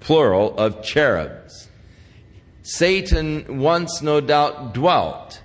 [0.00, 1.68] plural of cherubs.
[2.62, 5.40] Satan once no doubt dwelt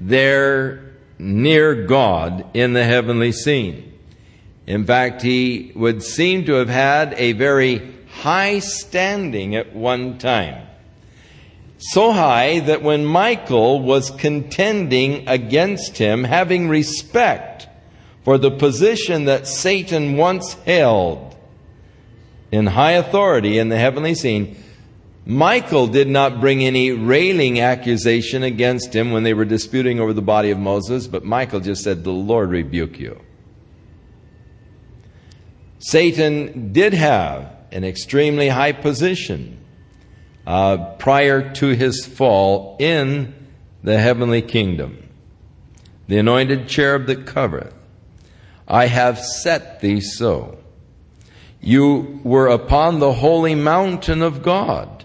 [0.00, 3.93] there near God in the heavenly scene.
[4.66, 10.66] In fact, he would seem to have had a very high standing at one time.
[11.78, 17.68] So high that when Michael was contending against him, having respect
[18.24, 21.36] for the position that Satan once held
[22.50, 24.56] in high authority in the heavenly scene,
[25.26, 30.22] Michael did not bring any railing accusation against him when they were disputing over the
[30.22, 33.20] body of Moses, but Michael just said, The Lord rebuke you.
[35.86, 39.58] Satan did have an extremely high position
[40.46, 43.34] uh, prior to his fall in
[43.82, 45.10] the heavenly kingdom.
[46.08, 47.74] The anointed cherub that covereth.
[48.66, 50.56] I have set thee so.
[51.60, 55.04] You were upon the holy mountain of God.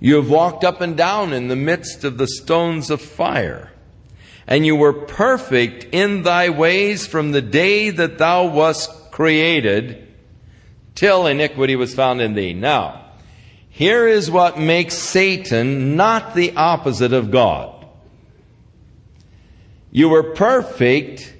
[0.00, 3.72] You have walked up and down in the midst of the stones of fire.
[4.46, 10.06] And you were perfect in thy ways from the day that thou wast created
[10.94, 12.52] till iniquity was found in thee.
[12.52, 13.04] Now,
[13.68, 17.84] here is what makes Satan not the opposite of God.
[19.90, 21.34] You were perfect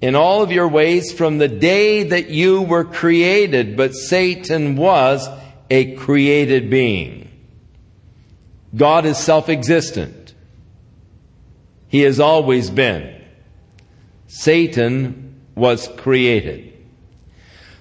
[0.00, 5.28] in all of your ways from the day that you were created, but Satan was
[5.68, 7.30] a created being.
[8.74, 10.32] God is self-existent.
[11.88, 13.22] He has always been.
[14.28, 16.69] Satan was created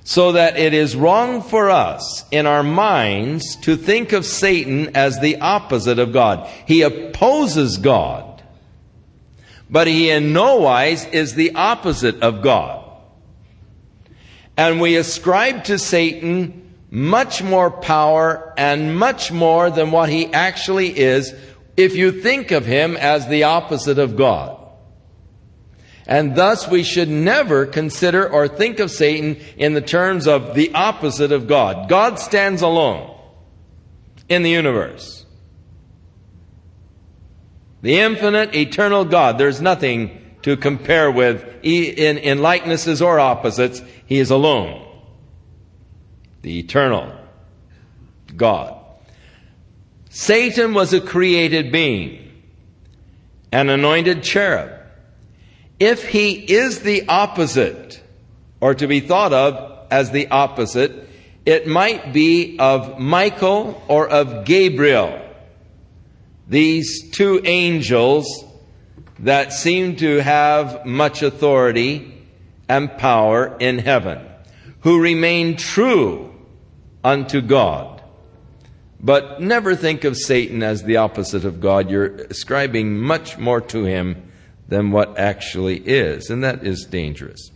[0.10, 5.20] so that it is wrong for us in our minds to think of Satan as
[5.20, 6.50] the opposite of God.
[6.66, 8.42] He opposes God,
[9.70, 12.84] but he in no wise is the opposite of God.
[14.58, 20.98] And we ascribe to Satan much more power and much more than what he actually
[20.98, 21.36] is
[21.78, 24.59] if you think of him as the opposite of God.
[26.10, 30.74] And thus we should never consider or think of Satan in the terms of the
[30.74, 31.88] opposite of God.
[31.88, 33.16] God stands alone
[34.28, 35.28] in the universe.
[37.84, 39.38] The infinite, eternal God.
[39.38, 43.84] There's nothing to compare with in, in likenesses or opposites.
[44.08, 44.84] He is alone.
[46.42, 47.16] The eternal
[48.36, 48.76] God.
[50.10, 52.32] Satan was a created being,
[53.52, 54.79] an anointed cherub.
[55.80, 58.02] If he is the opposite,
[58.60, 61.08] or to be thought of as the opposite,
[61.46, 65.22] it might be of Michael or of Gabriel.
[66.48, 68.46] These two angels
[69.20, 72.14] that seem to have much authority
[72.68, 74.26] and power in heaven,
[74.82, 76.34] who remain true
[77.04, 78.02] unto God.
[79.00, 81.90] But never think of Satan as the opposite of God.
[81.90, 84.29] You're ascribing much more to him
[84.70, 87.52] than what actually is, and that is dangerous.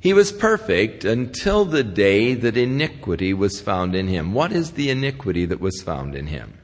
[0.00, 4.32] He was perfect until the day that iniquity was found in him.
[4.32, 6.54] What is the iniquity that was found in him?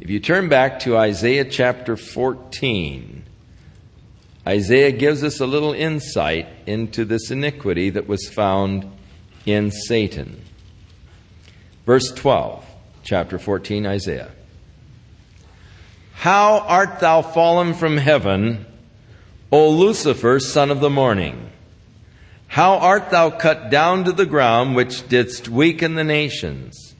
[0.00, 3.24] If you turn back to Isaiah chapter 14,
[4.46, 8.90] Isaiah gives us a little insight into this iniquity that was found
[9.44, 10.42] in Satan.
[11.84, 12.63] Verse 12
[13.04, 14.30] chapter 14, Isaiah.
[16.14, 18.64] How art thou fallen from heaven,
[19.52, 21.50] O Lucifer, son of the morning?
[22.48, 26.94] How art thou cut down to the ground, which didst weaken the nations?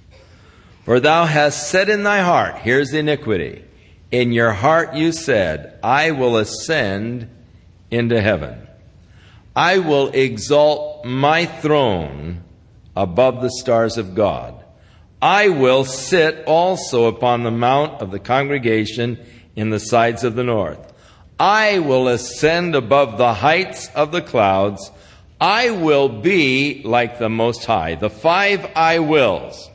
[0.84, 3.64] For thou hast said in thy heart, here's iniquity.
[4.10, 7.28] In your heart you said, I will ascend
[7.90, 8.66] into heaven.
[9.56, 12.42] I will exalt my throne
[12.94, 14.53] above the stars of God.
[15.24, 19.24] I will sit also upon the mount of the congregation
[19.56, 20.92] in the sides of the north.
[21.40, 24.90] I will ascend above the heights of the clouds.
[25.40, 27.94] I will be like the Most High.
[27.94, 29.70] The five I wills.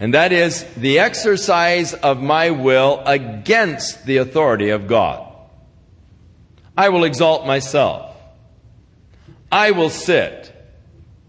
[0.00, 5.36] And that is the exercise of my will against the authority of God.
[6.78, 8.16] I will exalt myself.
[9.52, 10.53] I will sit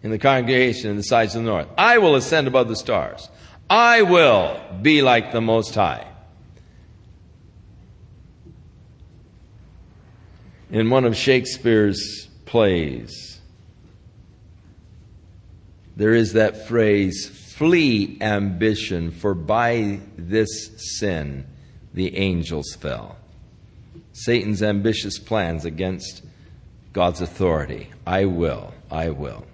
[0.05, 1.67] in the congregation in the sides of the north.
[1.79, 3.27] I will ascend above the stars.
[3.67, 6.05] I will be like the Most High.
[10.69, 13.41] In one of Shakespeare's plays,
[15.95, 21.47] there is that phrase, flee ambition, for by this sin
[21.95, 23.17] the angels fell.
[24.13, 26.23] Satan's ambitious plans against
[26.93, 27.89] God's authority.
[28.05, 29.45] I will, I will.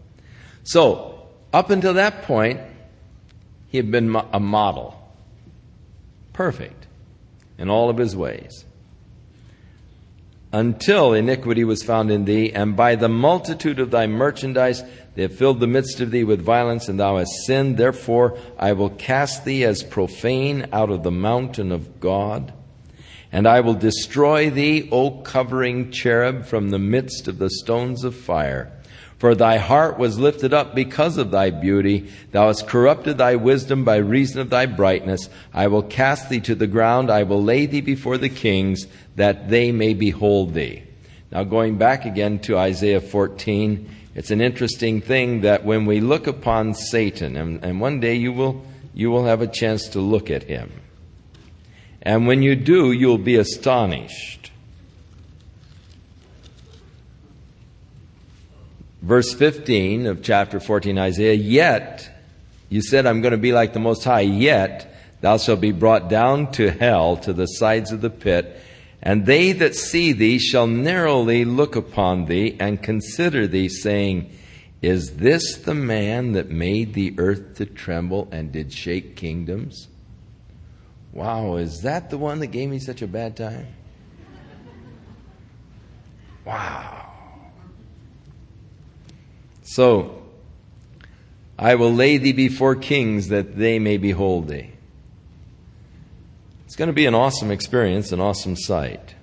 [0.64, 2.60] So, up until that point,
[3.68, 4.98] he had been a model.
[6.34, 6.88] Perfect
[7.58, 8.66] in all of his ways.
[10.54, 14.84] Until iniquity was found in thee, and by the multitude of thy merchandise
[15.16, 17.78] they have filled the midst of thee with violence, and thou hast sinned.
[17.78, 22.54] Therefore I will cast thee as profane out of the mountain of God
[23.32, 28.14] and I will destroy thee, O covering cherub, from the midst of the stones of
[28.14, 28.72] fire.
[29.22, 32.10] For thy heart was lifted up because of thy beauty.
[32.32, 35.30] Thou hast corrupted thy wisdom by reason of thy brightness.
[35.54, 37.12] I will cast thee to the ground.
[37.12, 40.82] I will lay thee before the kings, that they may behold thee.
[41.32, 46.26] Now, going back again to Isaiah 14, it's an interesting thing that when we look
[46.26, 48.66] upon Satan, and, and one day you will,
[48.96, 50.72] you will have a chance to look at him.
[52.02, 54.41] And when you do, you'll be astonished.
[59.02, 62.08] Verse 15 of chapter 14, Isaiah, yet,
[62.70, 66.08] you said, I'm going to be like the Most High, yet thou shalt be brought
[66.08, 68.62] down to hell, to the sides of the pit,
[69.02, 74.32] and they that see thee shall narrowly look upon thee and consider thee, saying,
[74.84, 79.88] Is this the man that made the earth to tremble and did shake kingdoms?
[81.12, 83.66] Wow, is that the one that gave me such a bad time?
[86.46, 87.01] Wow.
[89.74, 90.22] So,
[91.58, 94.72] I will lay thee before kings that they may behold thee.
[96.66, 99.16] It's going to be an awesome experience, an awesome sight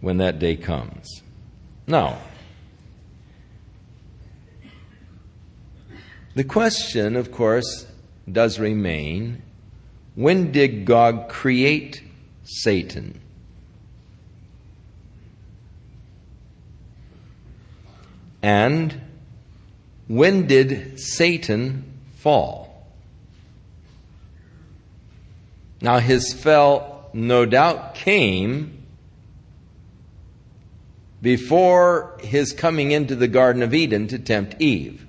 [0.00, 1.20] when that day comes.
[1.86, 2.16] Now,
[6.34, 7.86] the question, of course,
[8.30, 9.42] does remain
[10.14, 12.02] when did God create
[12.44, 13.20] Satan?
[18.44, 19.00] And
[20.06, 22.86] when did Satan fall?
[25.80, 28.82] Now, his fall, no doubt, came
[31.22, 35.06] before his coming into the Garden of Eden to tempt Eve.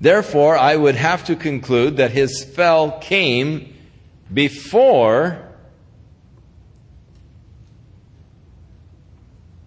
[0.00, 3.74] Therefore, I would have to conclude that his fell came
[4.32, 5.45] before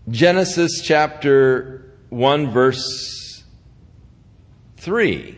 [0.10, 3.44] Genesis chapter 1, verse
[4.78, 5.38] 3,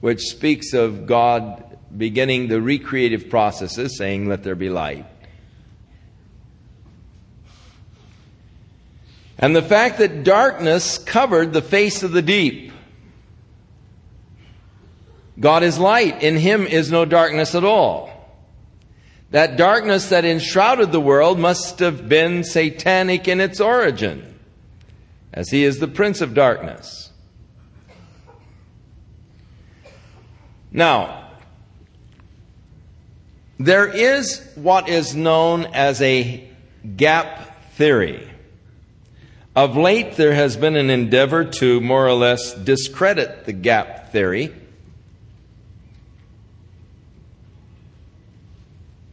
[0.00, 5.06] which speaks of God beginning the recreative processes, saying, Let there be light.
[9.38, 12.72] And the fact that darkness covered the face of the deep.
[15.40, 16.22] God is light.
[16.22, 18.19] In him is no darkness at all.
[19.30, 24.38] That darkness that enshrouded the world must have been satanic in its origin,
[25.32, 27.10] as he is the prince of darkness.
[30.72, 31.28] Now,
[33.58, 36.48] there is what is known as a
[36.96, 38.28] gap theory.
[39.54, 44.54] Of late, there has been an endeavor to more or less discredit the gap theory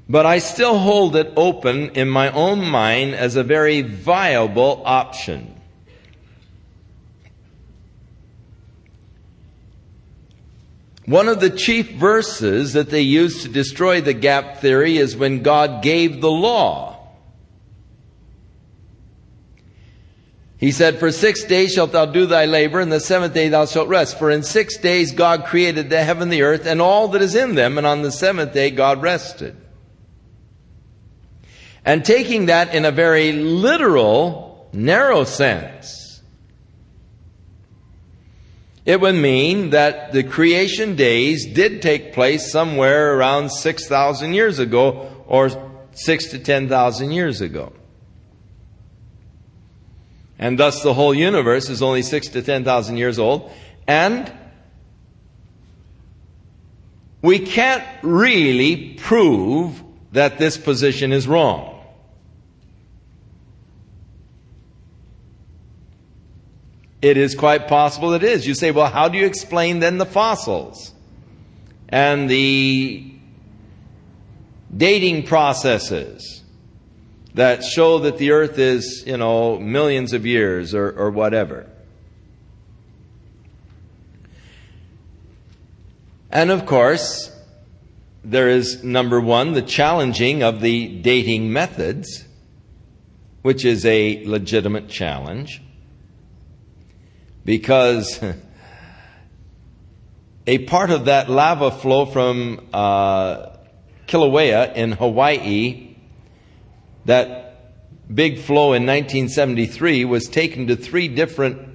[0.09, 5.53] But I still hold it open in my own mind as a very viable option.
[11.05, 15.41] One of the chief verses that they use to destroy the gap theory is when
[15.41, 16.97] God gave the law.
[20.57, 23.65] He said, For six days shalt thou do thy labor, and the seventh day thou
[23.65, 24.17] shalt rest.
[24.17, 27.55] For in six days God created the heaven, the earth, and all that is in
[27.55, 29.55] them, and on the seventh day God rested.
[31.87, 36.21] And taking that in a very literal, narrow sense,
[38.85, 45.23] it would mean that the creation days did take place somewhere around 6,000 years ago
[45.27, 45.49] or
[45.93, 47.71] 6 to 10,000 years ago.
[50.37, 53.49] And thus the whole universe is only 6 to 10,000 years old.
[53.87, 54.29] And
[57.21, 59.81] we can't really prove
[60.11, 61.75] that this position is wrong.
[67.01, 68.47] It is quite possible it is.
[68.47, 70.93] You say, well, how do you explain then the fossils
[71.89, 73.11] and the
[74.75, 76.43] dating processes
[77.35, 81.69] that show that the earth is, you know, millions of years or, or whatever?
[86.31, 87.31] And of course,
[88.23, 92.25] there is number one, the challenging of the dating methods,
[93.43, 95.61] which is a legitimate challenge
[97.47, 98.21] because
[100.47, 103.55] a part of that lava flow from uh,
[104.05, 105.95] Kilauea in Hawaii,
[107.05, 107.73] that
[108.13, 111.69] big flow in 1973, was taken to three different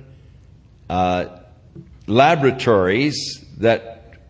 [0.91, 1.39] uh,
[2.07, 4.21] laboratories that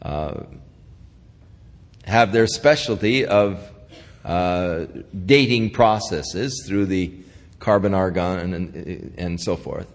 [0.00, 0.44] uh,
[2.06, 3.70] have their specialty of
[4.24, 4.86] uh,
[5.26, 7.12] dating processes through the
[7.58, 9.93] carbon argon and, and so forth.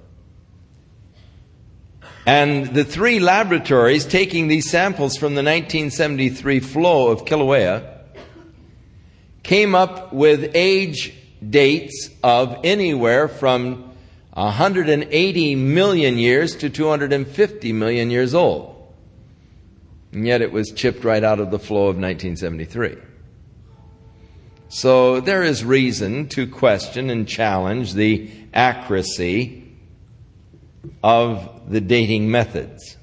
[2.29, 8.01] And the three laboratories taking these samples from the 1973 flow of Kilauea
[9.41, 11.11] came up with age
[11.49, 13.95] dates of anywhere from
[14.33, 18.75] 180 million years to 250 million years old.
[20.11, 22.95] And yet it was chipped right out of the flow of 1973.
[24.67, 29.58] So there is reason to question and challenge the accuracy
[31.03, 32.97] of the dating methods.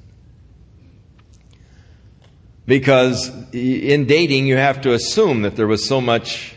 [2.67, 6.57] Because in dating, you have to assume that there was so much,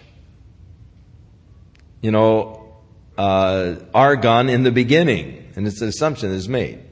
[2.02, 2.74] you know,
[3.18, 6.84] uh, argon in the beginning, and it's an assumption that is made.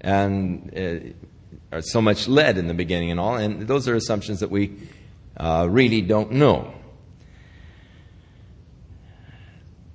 [0.00, 1.14] And
[1.72, 4.72] uh, so much lead in the beginning and all, and those are assumptions that we
[5.36, 6.72] uh, really don't know.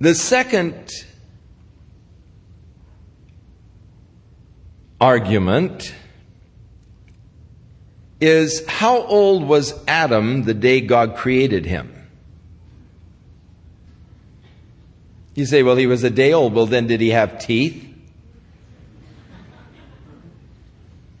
[0.00, 0.90] The second
[5.02, 5.92] argument
[8.20, 11.92] is how old was Adam the day God created him?
[15.34, 16.54] You say, well, he was a day old.
[16.54, 17.84] Well, then did he have teeth?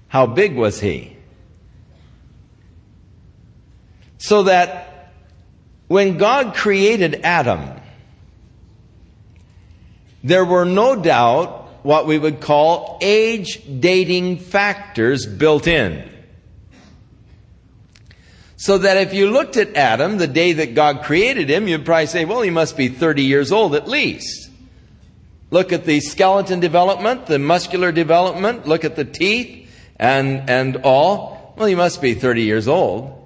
[0.06, 1.16] How big was he?
[4.18, 5.12] So that
[5.88, 7.80] when God created Adam,
[10.22, 16.08] there were no doubt what we would call age dating factors built in.
[18.56, 22.06] So that if you looked at Adam the day that God created him, you'd probably
[22.06, 24.50] say, well, he must be 30 years old at least.
[25.50, 31.54] Look at the skeleton development, the muscular development, look at the teeth and, and all.
[31.56, 33.18] Well, he must be 30 years old.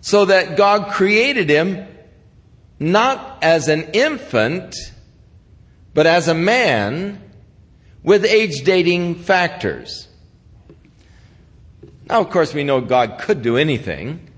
[0.00, 1.86] So that God created him
[2.80, 4.74] not as an infant,
[5.94, 7.27] but as a man
[8.02, 10.08] with age dating factors.
[12.08, 14.30] Now, of course, we know God could do anything.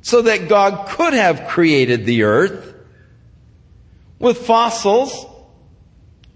[0.00, 2.74] So that God could have created the earth
[4.18, 5.26] with fossils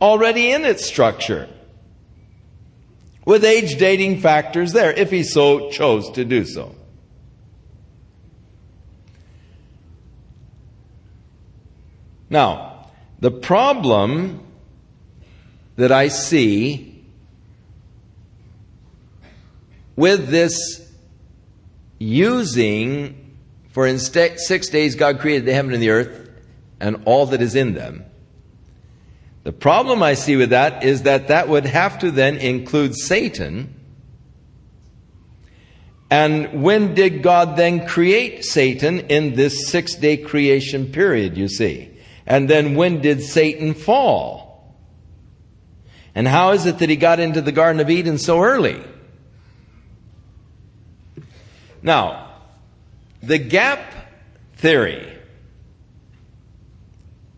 [0.01, 1.49] already in its structure.
[3.25, 6.75] With age dating factors there, if he so chose to do so.
[12.29, 12.89] Now,
[13.21, 14.46] the problem
[15.77, 17.05] that I see
[19.95, 20.91] with this
[21.99, 23.37] using,
[23.71, 26.31] for in six days God created the heaven and the earth
[26.81, 28.05] and all that is in them.
[29.45, 33.73] The problem I see with that is that that would have to then include Satan.
[36.11, 41.91] And when did God then create Satan in this six day creation period, you see?
[42.27, 44.46] And then when did Satan fall?
[46.17, 48.83] And how is it that he got into the Garden of Eden so early?
[51.83, 52.31] Now,
[53.23, 53.93] the gap
[54.55, 55.19] theory,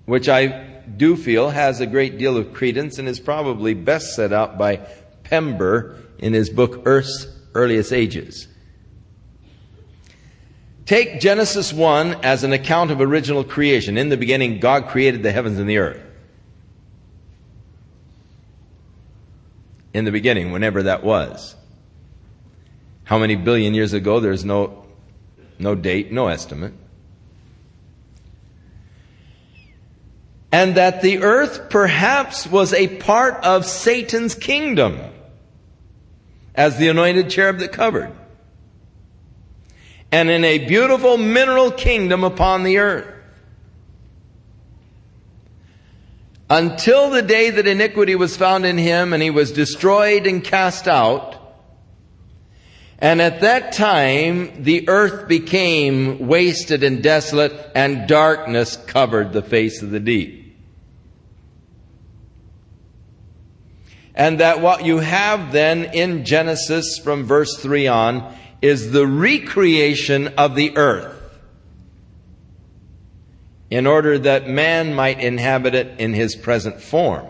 [0.06, 0.46] which I
[0.96, 4.76] do feel has a great deal of credence and is probably best set out by
[5.24, 8.46] Pember in his book Earth's Earliest Ages,
[10.86, 13.98] Take Genesis 1 as an account of original creation.
[13.98, 16.07] In the beginning, God created the heavens and the earth.
[19.94, 21.56] In the beginning, whenever that was.
[23.04, 24.20] How many billion years ago?
[24.20, 24.84] There's no,
[25.58, 26.74] no date, no estimate.
[30.52, 34.98] And that the earth perhaps was a part of Satan's kingdom
[36.54, 38.12] as the anointed cherub that covered
[40.10, 43.14] and in a beautiful mineral kingdom upon the earth.
[46.50, 50.88] Until the day that iniquity was found in him and he was destroyed and cast
[50.88, 51.36] out.
[52.98, 59.82] And at that time, the earth became wasted and desolate and darkness covered the face
[59.82, 60.56] of the deep.
[64.14, 70.28] And that what you have then in Genesis from verse 3 on is the recreation
[70.28, 71.17] of the earth
[73.70, 77.26] in order that man might inhabit it in his present form.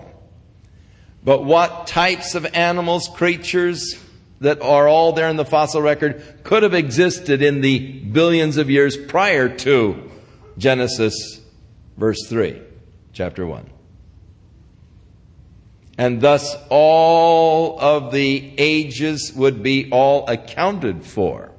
[1.25, 3.99] But what types of animals, creatures
[4.41, 8.71] that are all there in the fossil record could have existed in the billions of
[8.71, 10.11] years prior to
[10.57, 11.41] Genesis
[11.97, 12.63] verse 3,
[13.13, 13.71] chapter 1?
[15.99, 21.51] and thus all of the ages would be all accounted for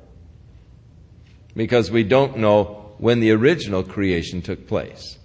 [1.55, 5.17] because we don't know when the original creation took place.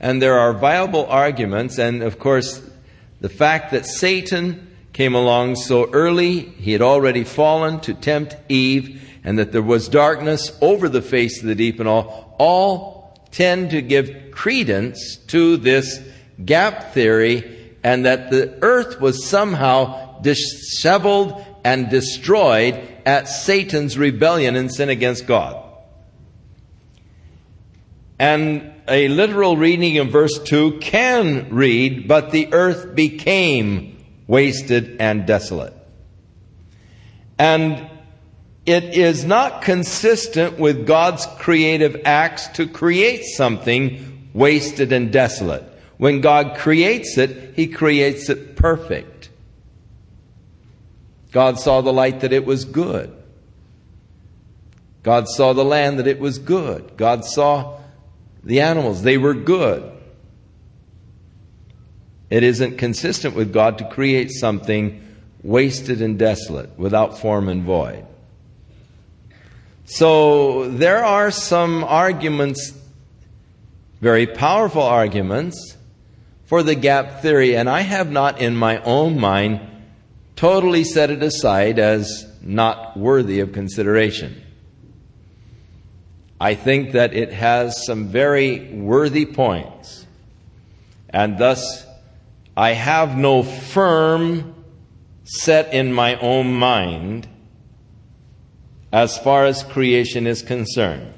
[0.00, 2.62] And there are viable arguments, and of course,
[3.20, 9.02] the fact that Satan came along so early, he had already fallen to tempt Eve,
[9.22, 13.70] and that there was darkness over the face of the deep and all, all tend
[13.70, 16.00] to give credence to this
[16.44, 24.72] gap theory and that the earth was somehow disheveled and destroyed at Satan's rebellion and
[24.72, 25.69] sin against God.
[28.20, 33.96] And a literal reading in verse 2 can read, but the earth became
[34.26, 35.72] wasted and desolate.
[37.38, 37.88] And
[38.66, 45.64] it is not consistent with God's creative acts to create something wasted and desolate.
[45.96, 49.30] When God creates it, He creates it perfect.
[51.32, 53.16] God saw the light that it was good.
[55.02, 56.98] God saw the land that it was good.
[56.98, 57.79] God saw
[58.42, 59.90] the animals, they were good.
[62.30, 65.06] It isn't consistent with God to create something
[65.42, 68.06] wasted and desolate, without form and void.
[69.84, 72.72] So there are some arguments,
[74.00, 75.76] very powerful arguments,
[76.44, 79.60] for the gap theory, and I have not in my own mind
[80.36, 84.42] totally set it aside as not worthy of consideration.
[86.40, 90.06] I think that it has some very worthy points,
[91.10, 91.86] and thus
[92.56, 94.54] I have no firm
[95.24, 97.28] set in my own mind
[98.90, 101.12] as far as creation is concerned.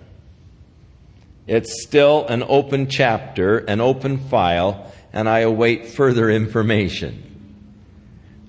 [1.47, 7.32] It's still an open chapter, an open file, and I await further information.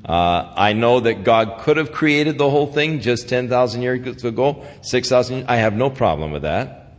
[0.05, 4.65] Uh, I know that God could have created the whole thing just 10,000 years ago,
[4.81, 6.95] 6,000 I have no problem with that.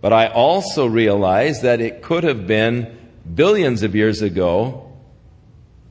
[0.00, 2.96] But I also realize that it could have been
[3.34, 4.92] billions of years ago,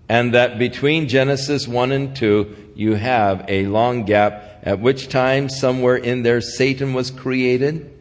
[0.09, 5.47] and that between Genesis 1 and 2, you have a long gap, at which time,
[5.47, 7.93] somewhere in there, Satan was created,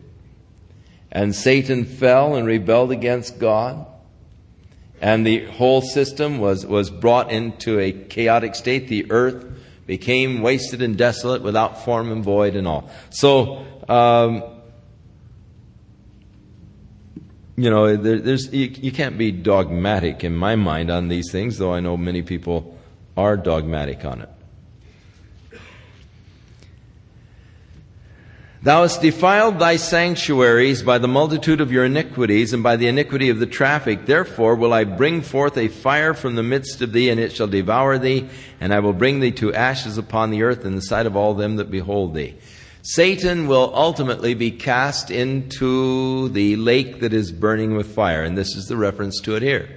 [1.12, 3.87] and Satan fell and rebelled against God
[5.01, 8.89] and the whole system was, was brought into a chaotic state.
[8.89, 9.45] The earth
[9.87, 12.91] became wasted and desolate without form and void and all.
[13.11, 14.43] So, um,
[17.57, 21.59] you know, there, there's, you, you can't be dogmatic in my mind on these things,
[21.59, 22.77] though I know many people
[23.17, 24.29] are dogmatic on it.
[28.67, 33.29] Thou hast defiled thy sanctuaries by the multitude of your iniquities and by the iniquity
[33.29, 34.07] of the traffic.
[34.07, 37.47] Therefore will I bring forth a fire from the midst of thee, and it shall
[37.47, 38.29] devour thee,
[38.61, 41.35] and I will bring thee to ashes upon the earth in the sight of all
[41.35, 42.35] them that behold thee.
[42.83, 48.57] Satan will ultimately be cast into the lake that is burning with fire, and this
[48.57, 49.69] is the reference to it here.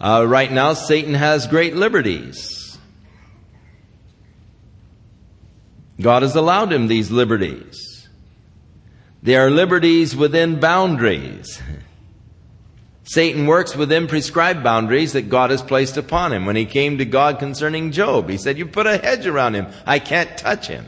[0.00, 2.78] Uh, right now, Satan has great liberties.
[6.00, 7.93] God has allowed him these liberties.
[9.24, 11.62] They are liberties within boundaries.
[13.04, 16.44] Satan works within prescribed boundaries that God has placed upon him.
[16.44, 19.68] When he came to God concerning Job, he said, You put a hedge around him.
[19.86, 20.86] I can't touch him.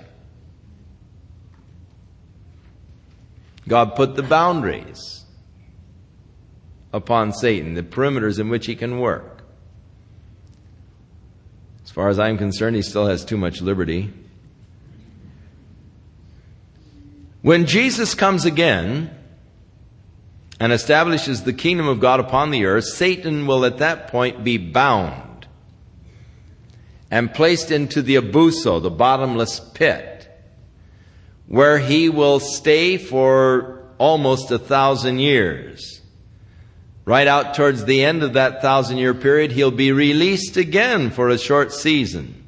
[3.67, 5.25] God put the boundaries
[6.93, 9.45] upon Satan, the perimeters in which he can work.
[11.85, 14.13] As far as I'm concerned, he still has too much liberty.
[17.47, 19.09] When Jesus comes again
[20.59, 24.57] and establishes the kingdom of God upon the earth, Satan will at that point be
[24.57, 25.47] bound
[27.09, 30.29] and placed into the abussos, the bottomless pit
[31.47, 36.01] where he will stay for almost a thousand years.
[37.05, 41.29] Right out towards the end of that thousand year period, he'll be released again for
[41.29, 42.46] a short season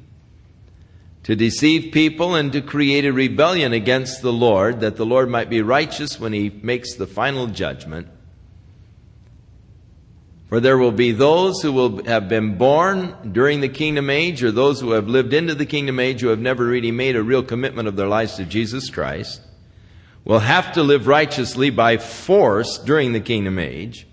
[1.23, 5.49] to deceive people and to create a rebellion against the Lord, that the Lord might
[5.49, 8.07] be righteous when he makes the final judgment.
[10.47, 14.51] For there will be those who will have been born during the kingdom age, or
[14.51, 17.43] those who have lived into the kingdom age who have never really made a real
[17.43, 19.41] commitment of their lives to Jesus Christ,
[20.25, 24.07] will have to live righteously by force during the kingdom age.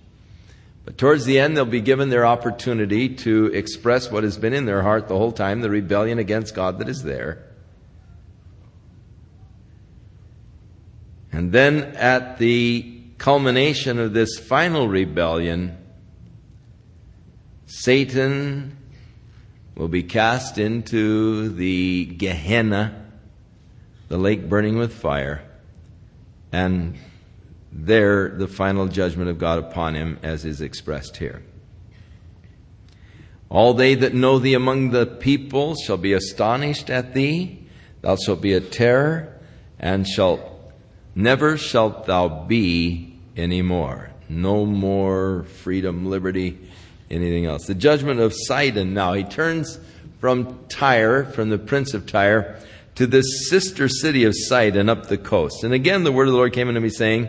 [0.87, 4.67] But towards the end, they'll be given their opportunity to express what has been in
[4.67, 7.45] their heart the whole time, the rebellion against God that is there.
[11.33, 15.77] And then at the culmination of this final rebellion,
[17.67, 18.77] Satan
[19.75, 23.11] will be cast into the Gehenna,
[24.07, 25.43] the lake burning with fire,
[26.53, 26.97] and
[27.79, 31.43] there the final judgment of God upon him, as is expressed here.
[33.49, 37.67] All they that know thee among the people shall be astonished at thee.
[38.01, 39.39] Thou shalt be a terror,
[39.79, 40.41] and shalt
[41.15, 44.11] never shalt thou be any more.
[44.29, 46.59] No more freedom, liberty,
[47.11, 47.67] anything else.
[47.67, 49.13] The judgment of Sidon now.
[49.13, 49.79] He turns
[50.19, 52.59] from Tyre, from the prince of Tyre,
[52.97, 55.63] to this sister city of Sidon up the coast.
[55.63, 57.29] And again the word of the Lord came unto me saying,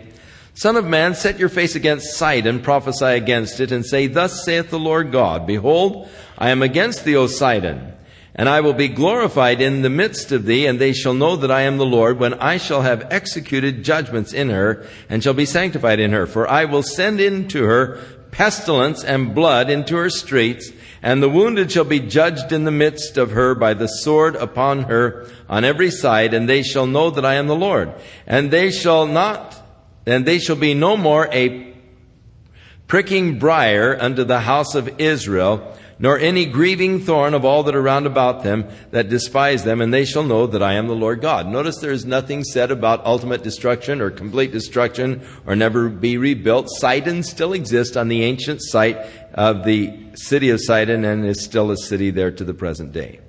[0.57, 4.71] Son of man, set your face against Sidon, prophesy against it, and say, Thus saith
[4.71, 7.93] the Lord God, Behold, I am against thee, O Sidon,
[8.33, 11.51] and I will be glorified in the midst of thee, and they shall know that
[11.51, 15.45] I am the Lord, when I shall have executed judgments in her, and shall be
[15.45, 16.25] sanctified in her.
[16.25, 17.99] For I will send into her
[18.31, 20.71] pestilence and blood into her streets,
[21.03, 24.85] and the wounded shall be judged in the midst of her by the sword upon
[24.85, 27.93] her on every side, and they shall know that I am the Lord.
[28.25, 29.66] And they shall not,
[30.07, 31.73] and they shall be no more a
[32.87, 37.81] pricking briar unto the house of Israel, nor any grieving thorn of all that are
[37.81, 41.21] round about them that despise them, and they shall know that I am the Lord
[41.21, 41.47] God.
[41.47, 46.69] Notice there is nothing said about ultimate destruction or complete destruction or never be rebuilt.
[46.69, 48.97] Sidon still exists on the ancient site
[49.33, 53.19] of the city of Sidon and is still a city there to the present day.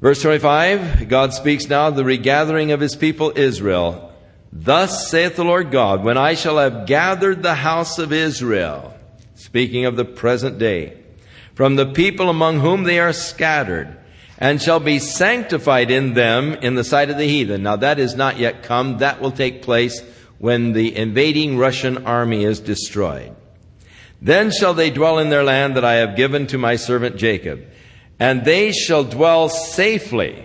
[0.00, 4.07] Verse 25, God speaks now the regathering of his people Israel.
[4.52, 8.94] Thus saith the Lord God, when I shall have gathered the house of Israel,
[9.34, 10.96] speaking of the present day,
[11.54, 13.96] from the people among whom they are scattered,
[14.38, 17.62] and shall be sanctified in them in the sight of the heathen.
[17.64, 18.98] Now that is not yet come.
[18.98, 20.00] That will take place
[20.38, 23.34] when the invading Russian army is destroyed.
[24.22, 27.64] Then shall they dwell in their land that I have given to my servant Jacob,
[28.20, 30.44] and they shall dwell safely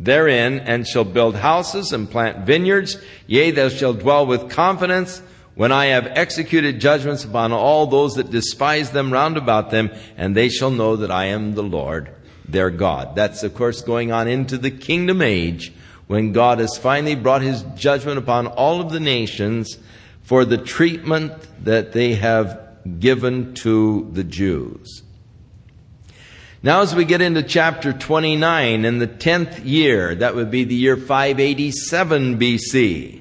[0.00, 2.96] therein, and shall build houses and plant vineyards.
[3.26, 5.22] Yea, thou shalt dwell with confidence
[5.54, 10.34] when I have executed judgments upon all those that despise them round about them, and
[10.34, 12.10] they shall know that I am the Lord
[12.48, 13.14] their God.
[13.14, 15.72] That's, of course, going on into the kingdom age
[16.06, 19.78] when God has finally brought his judgment upon all of the nations
[20.22, 21.32] for the treatment
[21.64, 22.58] that they have
[22.98, 25.02] given to the Jews.
[26.62, 30.74] Now, as we get into chapter 29, in the 10th year, that would be the
[30.74, 33.20] year 587 BC,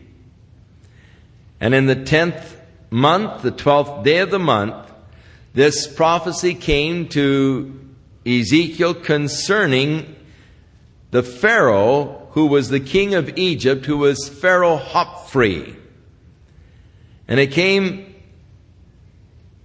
[1.62, 2.56] and in the 10th
[2.90, 4.92] month, the 12th day of the month,
[5.54, 7.80] this prophecy came to
[8.26, 10.16] Ezekiel concerning
[11.12, 15.76] the Pharaoh who was the king of Egypt, who was Pharaoh Hophra.
[17.28, 18.09] And it came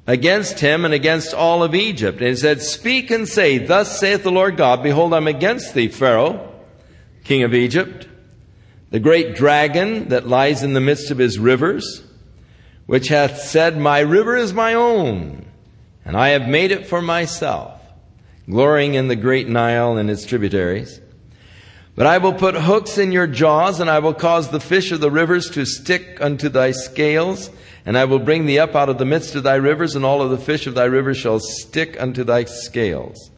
[0.07, 2.19] against him and against all of Egypt.
[2.19, 5.89] And he said, Speak and say, Thus saith the Lord God, Behold, I'm against thee,
[5.89, 6.53] Pharaoh,
[7.25, 8.09] king of Egypt
[8.95, 12.01] the great dragon that lies in the midst of his rivers,
[12.87, 15.47] which hath said, My river is my own,
[16.05, 17.81] and I have made it for myself,
[18.49, 21.01] glorying in the great Nile and its tributaries.
[21.97, 25.01] But I will put hooks in your jaws, and I will cause the fish of
[25.01, 27.51] the rivers to stick unto thy scales,
[27.87, 30.23] and I will bring thee up out of the midst of thy rivers, and all
[30.23, 33.31] of the fish of thy rivers shall stick unto thy scales.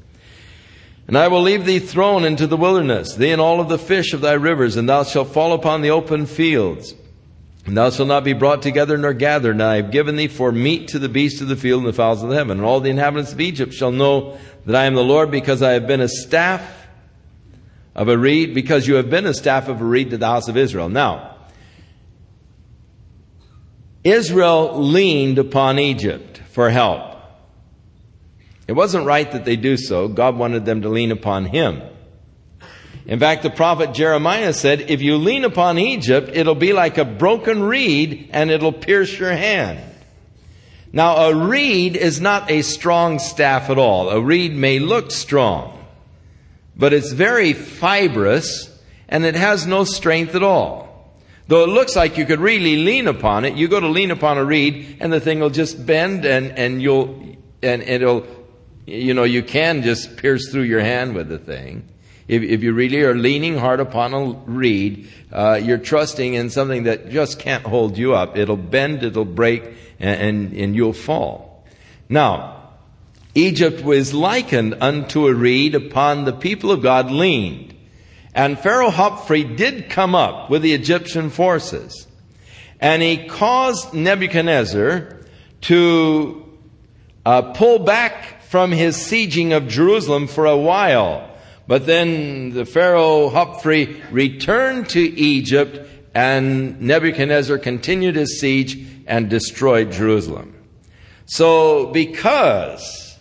[1.08, 4.12] And I will leave thee thrown into the wilderness, thee and all of the fish
[4.12, 6.94] of thy rivers, and thou shalt fall upon the open fields.
[7.64, 10.52] And thou shalt not be brought together nor gathered, and I have given thee for
[10.52, 12.58] meat to the beasts of the field and the fowls of the heaven.
[12.58, 15.72] And all the inhabitants of Egypt shall know that I am the Lord, because I
[15.72, 16.86] have been a staff
[17.94, 20.48] of a reed, because you have been a staff of a reed to the house
[20.48, 20.88] of Israel.
[20.88, 21.35] Now,
[24.06, 27.16] Israel leaned upon Egypt for help.
[28.68, 30.06] It wasn't right that they do so.
[30.06, 31.82] God wanted them to lean upon Him.
[33.04, 37.04] In fact, the prophet Jeremiah said, if you lean upon Egypt, it'll be like a
[37.04, 39.80] broken reed and it'll pierce your hand.
[40.92, 44.08] Now, a reed is not a strong staff at all.
[44.08, 45.84] A reed may look strong,
[46.76, 48.70] but it's very fibrous
[49.08, 50.85] and it has no strength at all.
[51.48, 54.36] Though it looks like you could really lean upon it, you go to lean upon
[54.36, 58.26] a reed and the thing will just bend and, and you'll, and it'll,
[58.84, 61.88] you know, you can just pierce through your hand with the thing.
[62.26, 66.82] If, if you really are leaning hard upon a reed, uh, you're trusting in something
[66.84, 68.36] that just can't hold you up.
[68.36, 69.62] It'll bend, it'll break,
[70.00, 71.64] and, and, and you'll fall.
[72.08, 72.70] Now,
[73.36, 77.65] Egypt was likened unto a reed upon the people of God leaned.
[78.36, 82.06] And Pharaoh Hophra did come up with the Egyptian forces.
[82.78, 85.22] And he caused Nebuchadnezzar
[85.62, 86.58] to
[87.24, 91.30] uh, pull back from his sieging of Jerusalem for a while.
[91.66, 99.92] But then the Pharaoh Hophra returned to Egypt and Nebuchadnezzar continued his siege and destroyed
[99.92, 100.54] Jerusalem.
[101.24, 103.16] So because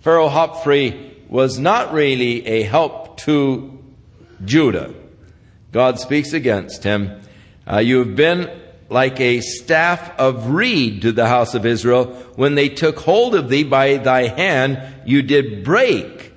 [0.00, 3.75] Pharaoh Hophra was not really a help to
[4.44, 4.94] Judah,
[5.72, 7.20] God speaks against him.
[7.70, 8.50] Uh, you have been
[8.88, 12.14] like a staff of reed to the house of Israel.
[12.36, 16.32] When they took hold of thee by thy hand, you did break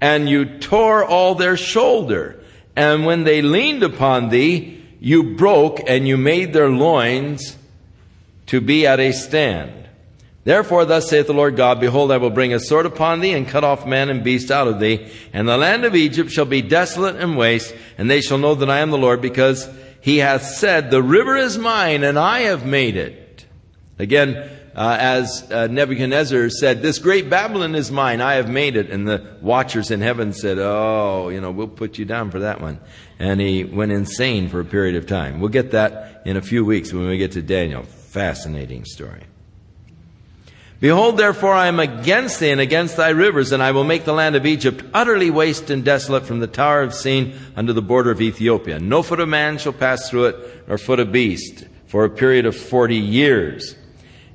[0.00, 2.42] and you tore all their shoulder.
[2.76, 7.56] And when they leaned upon thee, you broke and you made their loins
[8.46, 9.83] to be at a stand.
[10.44, 13.48] Therefore, thus saith the Lord God, Behold, I will bring a sword upon thee, and
[13.48, 16.62] cut off man and beast out of thee, and the land of Egypt shall be
[16.62, 19.68] desolate and waste, and they shall know that I am the Lord, because
[20.02, 23.46] he hath said, The river is mine, and I have made it.
[23.98, 28.90] Again, uh, as uh, Nebuchadnezzar said, This great Babylon is mine, I have made it.
[28.90, 32.60] And the watchers in heaven said, Oh, you know, we'll put you down for that
[32.60, 32.80] one.
[33.18, 35.40] And he went insane for a period of time.
[35.40, 37.84] We'll get that in a few weeks when we get to Daniel.
[37.84, 39.22] Fascinating story.
[40.80, 44.12] Behold, therefore, I am against thee and against thy rivers, and I will make the
[44.12, 48.10] land of Egypt utterly waste and desolate from the tower of Sin unto the border
[48.10, 48.78] of Ethiopia.
[48.78, 52.44] No foot of man shall pass through it, nor foot of beast, for a period
[52.44, 53.76] of forty years.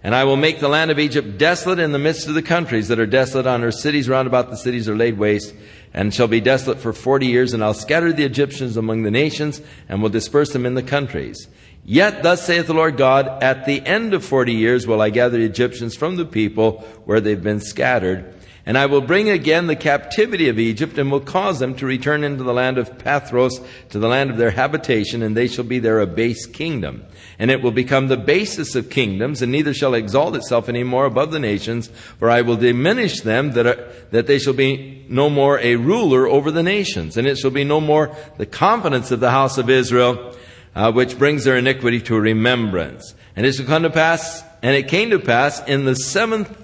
[0.01, 2.87] And I will make the land of Egypt desolate in the midst of the countries
[2.87, 5.53] that are desolate on her cities round about the cities are laid waste,
[5.93, 9.61] and shall be desolate for forty years, and I'll scatter the Egyptians among the nations,
[9.89, 11.47] and will disperse them in the countries.
[11.91, 15.39] Yet thus saith the Lord God, at the end of forty years will I gather
[15.39, 18.31] the Egyptians from the people where they've been scattered,
[18.63, 22.23] and I will bring again the captivity of Egypt, and will cause them to return
[22.23, 25.79] into the land of Pathros, to the land of their habitation, and they shall be
[25.79, 27.05] there a base kingdom.
[27.39, 31.05] And it will become the basis of kingdoms, and neither shall exalt itself any more
[31.05, 31.87] above the nations,
[32.19, 36.27] for I will diminish them that, are, that they shall be no more a ruler
[36.27, 39.71] over the nations, and it shall be no more the confidence of the house of
[39.71, 40.35] Israel,
[40.79, 43.13] uh, which brings their iniquity to remembrance.
[43.35, 46.55] And it come to pass, and it came to pass in the seventh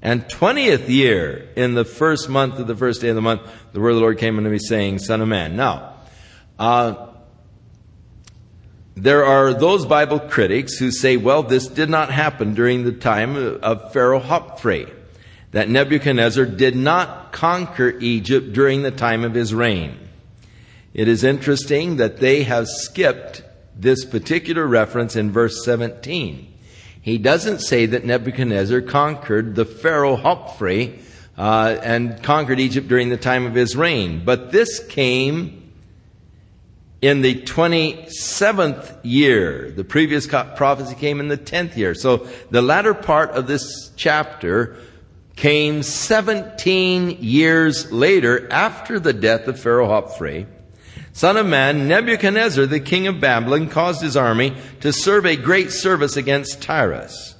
[0.00, 3.42] and twentieth year, in the first month of the first day of the month,
[3.72, 5.56] the word of the Lord came unto me saying, Son of man.
[5.56, 5.94] Now,
[6.60, 7.08] uh,
[8.94, 13.36] there are those Bible critics who say, well, this did not happen during the time
[13.36, 14.94] of Pharaoh Hophra.
[15.50, 20.03] That Nebuchadnezzar did not conquer Egypt during the time of his reign.
[20.94, 23.42] It is interesting that they have skipped
[23.76, 26.52] this particular reference in verse 17.
[27.02, 30.96] He doesn't say that Nebuchadnezzar conquered the Pharaoh Hophra
[31.36, 34.24] uh, and conquered Egypt during the time of his reign.
[34.24, 35.72] But this came
[37.02, 39.72] in the 27th year.
[39.72, 41.94] The previous prophecy came in the 10th year.
[41.94, 44.76] So the latter part of this chapter
[45.34, 50.46] came 17 years later after the death of Pharaoh Hophra.
[51.14, 55.70] Son of man, Nebuchadnezzar, the king of Babylon, caused his army to serve a great
[55.70, 57.36] service against Tyrus.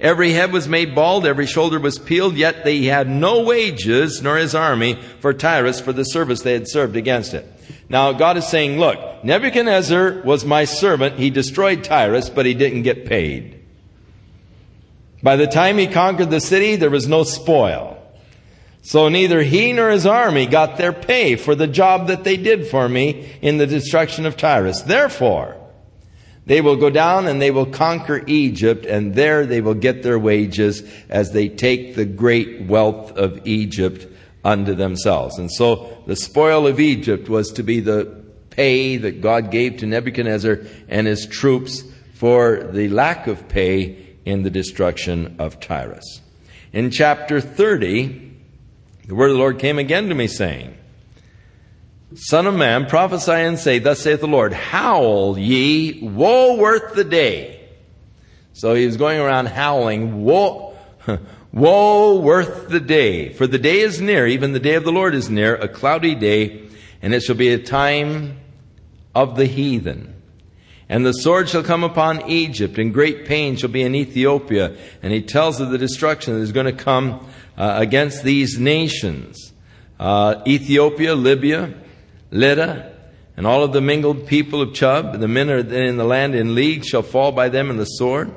[0.00, 4.36] Every head was made bald, every shoulder was peeled, yet they had no wages, nor
[4.36, 7.46] his army, for Tyrus for the service they had served against it.
[7.88, 11.16] Now, God is saying, look, Nebuchadnezzar was my servant.
[11.16, 13.64] He destroyed Tyrus, but he didn't get paid.
[15.22, 17.93] By the time he conquered the city, there was no spoil.
[18.84, 22.66] So neither he nor his army got their pay for the job that they did
[22.66, 24.82] for me in the destruction of Tyrus.
[24.82, 25.56] Therefore,
[26.46, 30.18] They will go down and they will conquer Egypt, and there they will get their
[30.18, 34.06] wages as they take the great wealth of Egypt
[34.44, 35.38] unto themselves.
[35.38, 39.86] And so the spoil of Egypt was to be the pay that God gave to
[39.86, 41.82] Nebuchadnezzar and his troops
[42.12, 46.20] for the lack of pay in the destruction of Tyrus.
[46.74, 48.23] In chapter 30,
[49.06, 50.76] the word of the Lord came again to me saying,
[52.14, 57.04] Son of man, prophesy and say, Thus saith the Lord, Howl ye, woe worth the
[57.04, 57.68] day.
[58.52, 60.76] So he was going around howling, Woe,
[61.52, 63.32] woe worth the day.
[63.32, 66.14] For the day is near, even the day of the Lord is near, a cloudy
[66.14, 66.68] day,
[67.02, 68.38] and it shall be a time
[69.14, 70.13] of the heathen.
[70.88, 74.76] And the sword shall come upon Egypt, and great pain shall be in Ethiopia.
[75.02, 79.52] And he tells of the destruction that is going to come uh, against these nations.
[79.98, 81.72] Uh, Ethiopia, Libya,
[82.30, 82.92] Lydia,
[83.36, 86.54] and all of the mingled people of Chub, the men are in the land in
[86.54, 88.32] league, shall fall by them in the sword.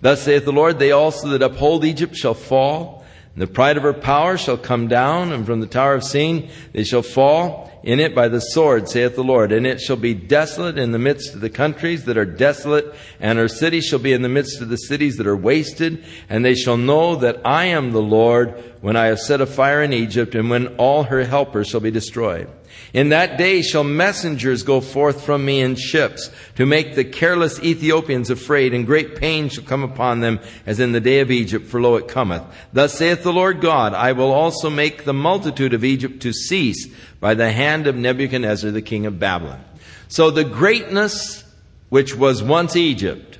[0.00, 2.95] Thus saith the Lord, they also that uphold Egypt shall fall,
[3.36, 6.48] and the pride of her power shall come down, and from the tower of Sin
[6.72, 9.52] they shall fall in it by the sword, saith the Lord.
[9.52, 13.38] And it shall be desolate in the midst of the countries that are desolate, and
[13.38, 16.02] her cities shall be in the midst of the cities that are wasted.
[16.30, 19.82] And they shall know that I am the Lord when I have set a fire
[19.82, 22.48] in Egypt, and when all her helpers shall be destroyed.
[22.92, 27.58] In that day shall messengers go forth from me in ships to make the careless
[27.60, 31.66] Ethiopians afraid, and great pain shall come upon them as in the day of Egypt,
[31.66, 32.42] for lo, it cometh.
[32.72, 36.88] Thus saith the Lord God, I will also make the multitude of Egypt to cease
[37.20, 39.62] by the hand of Nebuchadnezzar, the king of Babylon.
[40.08, 41.44] So the greatness
[41.88, 43.38] which was once Egypt,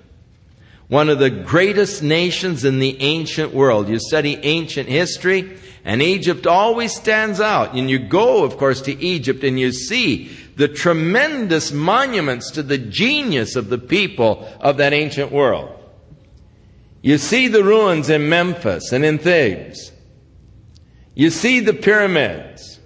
[0.88, 3.88] one of the greatest nations in the ancient world.
[3.88, 7.74] You study ancient history, and Egypt always stands out.
[7.74, 12.76] And you go, of course, to Egypt and you see the tremendous monuments to the
[12.76, 15.72] genius of the people of that ancient world.
[17.02, 19.92] You see the ruins in Memphis and in Thebes.
[21.14, 22.80] You see the pyramids.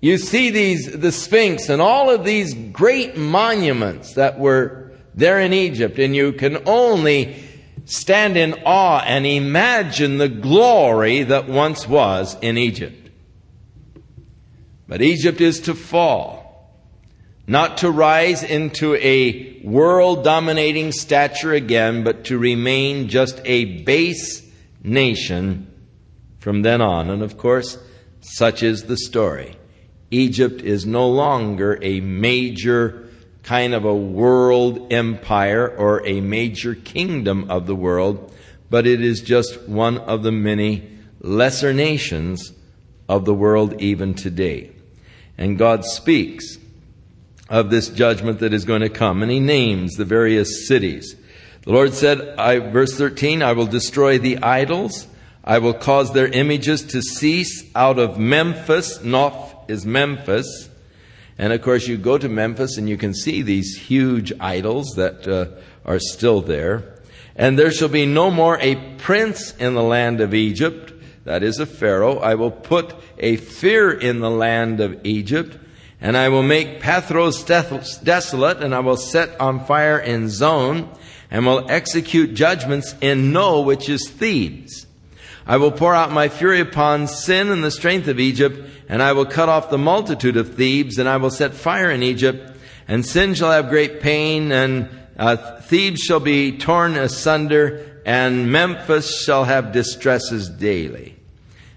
[0.00, 5.52] You see these, the Sphinx and all of these great monuments that were there in
[5.52, 7.42] Egypt, and you can only
[7.84, 13.10] stand in awe and imagine the glory that once was in Egypt.
[14.88, 16.72] But Egypt is to fall,
[17.46, 24.48] not to rise into a world dominating stature again, but to remain just a base
[24.82, 25.72] nation
[26.38, 27.10] from then on.
[27.10, 27.78] And of course,
[28.20, 29.56] such is the story.
[30.10, 33.05] Egypt is no longer a major
[33.46, 38.34] kind of a world empire or a major kingdom of the world,
[38.68, 40.82] but it is just one of the many
[41.20, 42.52] lesser nations
[43.08, 44.72] of the world even today.
[45.38, 46.58] And God speaks
[47.48, 51.14] of this judgment that is going to come, and He names the various cities.
[51.62, 55.06] The Lord said, I, verse 13, I will destroy the idols.
[55.44, 58.98] I will cause their images to cease out of Memphis.
[58.98, 60.68] Noph is Memphis.
[61.38, 65.28] And of course, you go to Memphis and you can see these huge idols that
[65.28, 65.46] uh,
[65.84, 66.94] are still there.
[67.34, 70.94] And there shall be no more a prince in the land of Egypt,
[71.24, 72.18] that is a Pharaoh.
[72.18, 75.58] I will put a fear in the land of Egypt,
[76.00, 77.44] and I will make Pathros
[78.02, 80.88] desolate, and I will set on fire in Zoan,
[81.30, 84.86] and will execute judgments in No, which is Thebes.
[85.46, 89.12] I will pour out my fury upon Sin and the strength of Egypt, and I
[89.12, 92.56] will cut off the multitude of Thebes, and I will set fire in Egypt,
[92.88, 94.88] and Sin shall have great pain, and
[95.18, 101.16] uh, Thebes shall be torn asunder, and Memphis shall have distresses daily.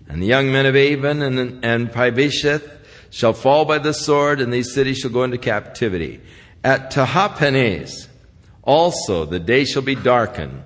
[0.07, 2.77] And the young men of Aven and, and Pibeseth
[3.10, 6.22] shall fall by the sword, and these cities shall go into captivity.
[6.64, 8.07] At Tahpanhes
[8.64, 10.64] also the day shall be darkened,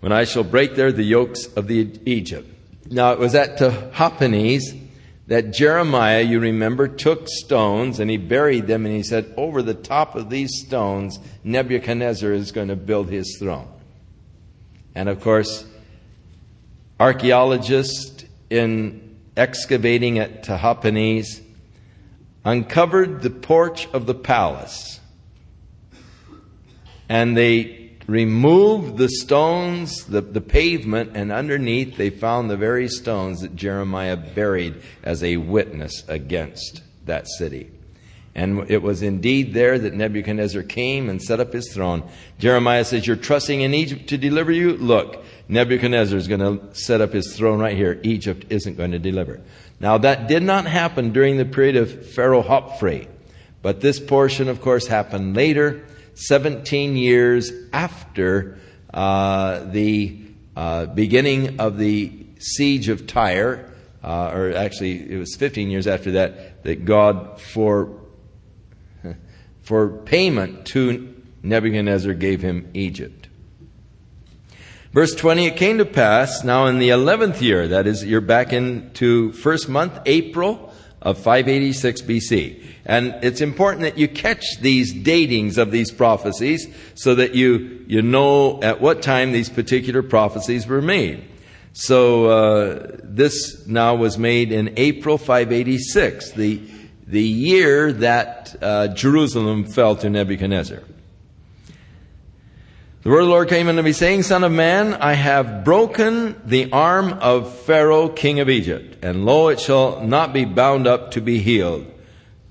[0.00, 2.48] when I shall break there the yokes of the Egypt.
[2.88, 4.81] Now it was at Tahpanhes
[5.32, 9.72] that Jeremiah, you remember, took stones and he buried them and he said, Over the
[9.72, 13.66] top of these stones, Nebuchadnezzar is going to build his throne.
[14.94, 15.64] And of course,
[17.00, 21.40] archaeologists in excavating at Tahpanhes
[22.44, 25.00] uncovered the porch of the palace.
[27.08, 33.40] And they removed the stones, the, the pavement, and underneath they found the very stones
[33.40, 37.70] that Jeremiah buried as a witness against that city.
[38.34, 42.02] And it was indeed there that Nebuchadnezzar came and set up his throne.
[42.38, 44.72] Jeremiah says, You're trusting in Egypt to deliver you?
[44.72, 48.00] Look, Nebuchadnezzar is going to set up his throne right here.
[48.02, 49.40] Egypt isn't going to deliver.
[49.80, 53.06] Now, that did not happen during the period of Pharaoh Hophra,
[53.60, 58.58] but this portion, of course, happened later 17 years after
[58.92, 60.20] uh, the
[60.56, 63.70] uh, beginning of the siege of Tyre,
[64.02, 68.00] uh, or actually it was 15 years after that, that God, for,
[69.62, 73.28] for payment to Nebuchadnezzar, gave him Egypt.
[74.92, 78.52] Verse 20, it came to pass now in the 11th year, that is, you're back
[78.52, 80.71] into first month, April
[81.02, 82.64] of 586 BC.
[82.84, 88.02] And it's important that you catch these datings of these prophecies so that you, you
[88.02, 91.28] know at what time these particular prophecies were made.
[91.74, 96.60] So uh, this now was made in April 586, the,
[97.06, 100.82] the year that uh, Jerusalem fell to Nebuchadnezzar.
[103.02, 106.40] The word of the Lord came unto me, saying, Son of man, I have broken
[106.46, 111.10] the arm of Pharaoh, king of Egypt, and lo, it shall not be bound up
[111.12, 111.84] to be healed,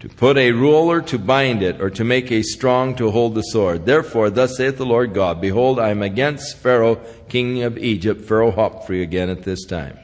[0.01, 3.43] to put a ruler to bind it, or to make a strong to hold the
[3.43, 3.85] sword.
[3.85, 6.99] Therefore, thus saith the Lord God, Behold, I am against Pharaoh,
[7.29, 9.97] king of Egypt, Pharaoh Hophra again at this time,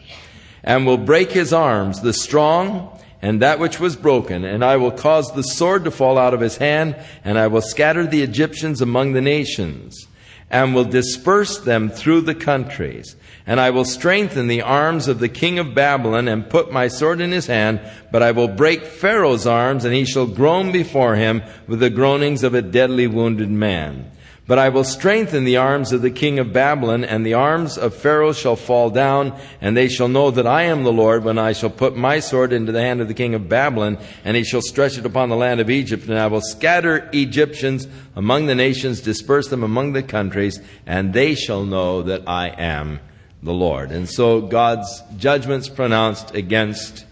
[0.64, 4.92] and will break his arms, the strong, and that which was broken, and I will
[4.92, 6.96] cause the sword to fall out of his hand,
[7.26, 10.08] and I will scatter the Egyptians among the nations
[10.50, 13.16] and will disperse them through the countries.
[13.46, 17.20] And I will strengthen the arms of the king of Babylon and put my sword
[17.20, 21.44] in his hand, but I will break Pharaoh's arms and he shall groan before him
[21.68, 24.12] with the groanings of a deadly wounded man.
[24.48, 27.94] But I will strengthen the arms of the king of Babylon, and the arms of
[27.94, 31.52] Pharaoh shall fall down, and they shall know that I am the Lord when I
[31.52, 34.62] shall put my sword into the hand of the king of Babylon, and he shall
[34.62, 39.02] stretch it upon the land of Egypt, and I will scatter Egyptians among the nations,
[39.02, 43.02] disperse them among the countries, and they shall know that I am
[43.44, 43.92] the Lord.
[43.92, 47.06] And so God's judgments pronounced against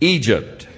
[0.00, 0.68] Egypt.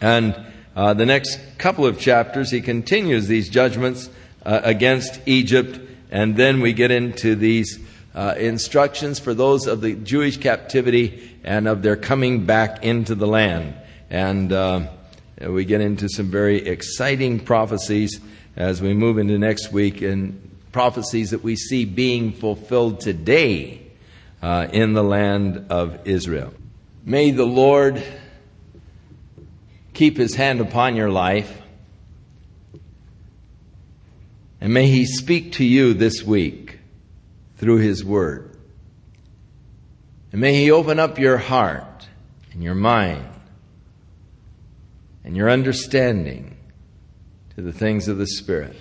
[0.00, 0.44] And
[0.74, 4.10] uh, the next couple of chapters, he continues these judgments
[4.44, 5.80] uh, against Egypt.
[6.10, 7.78] And then we get into these
[8.14, 13.26] uh, instructions for those of the Jewish captivity and of their coming back into the
[13.26, 13.74] land.
[14.10, 14.88] And uh,
[15.40, 18.20] we get into some very exciting prophecies
[18.56, 23.80] as we move into next week and prophecies that we see being fulfilled today
[24.42, 26.52] uh, in the land of Israel.
[27.04, 28.02] May the Lord
[29.94, 31.61] keep his hand upon your life
[34.62, 36.78] and may He speak to you this week
[37.56, 38.56] through His Word.
[40.30, 42.06] And may He open up your heart
[42.52, 43.26] and your mind
[45.24, 46.56] and your understanding
[47.56, 48.76] to the things of the Spirit.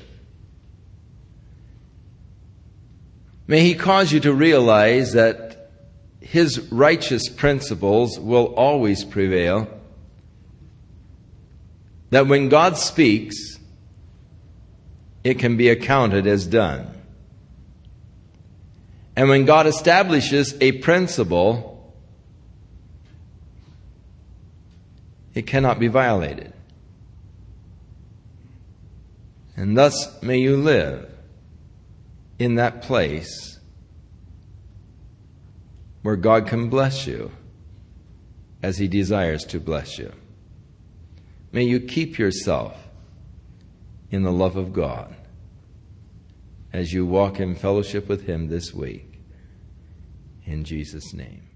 [3.48, 5.72] May He cause you to realize that
[6.20, 9.68] His righteous principles will always prevail.
[12.12, 13.58] That when God speaks,
[15.24, 16.88] it can be accounted as done.
[19.16, 21.94] And when God establishes a principle,
[25.34, 26.54] it cannot be violated.
[29.56, 31.10] And thus may you live
[32.40, 33.60] in that place
[36.02, 37.32] where God can bless you
[38.64, 40.12] as He desires to bless you.
[41.52, 42.76] May you keep yourself
[44.12, 45.16] in the love of God
[46.74, 49.22] as you walk in fellowship with Him this week.
[50.46, 51.51] In Jesus' name.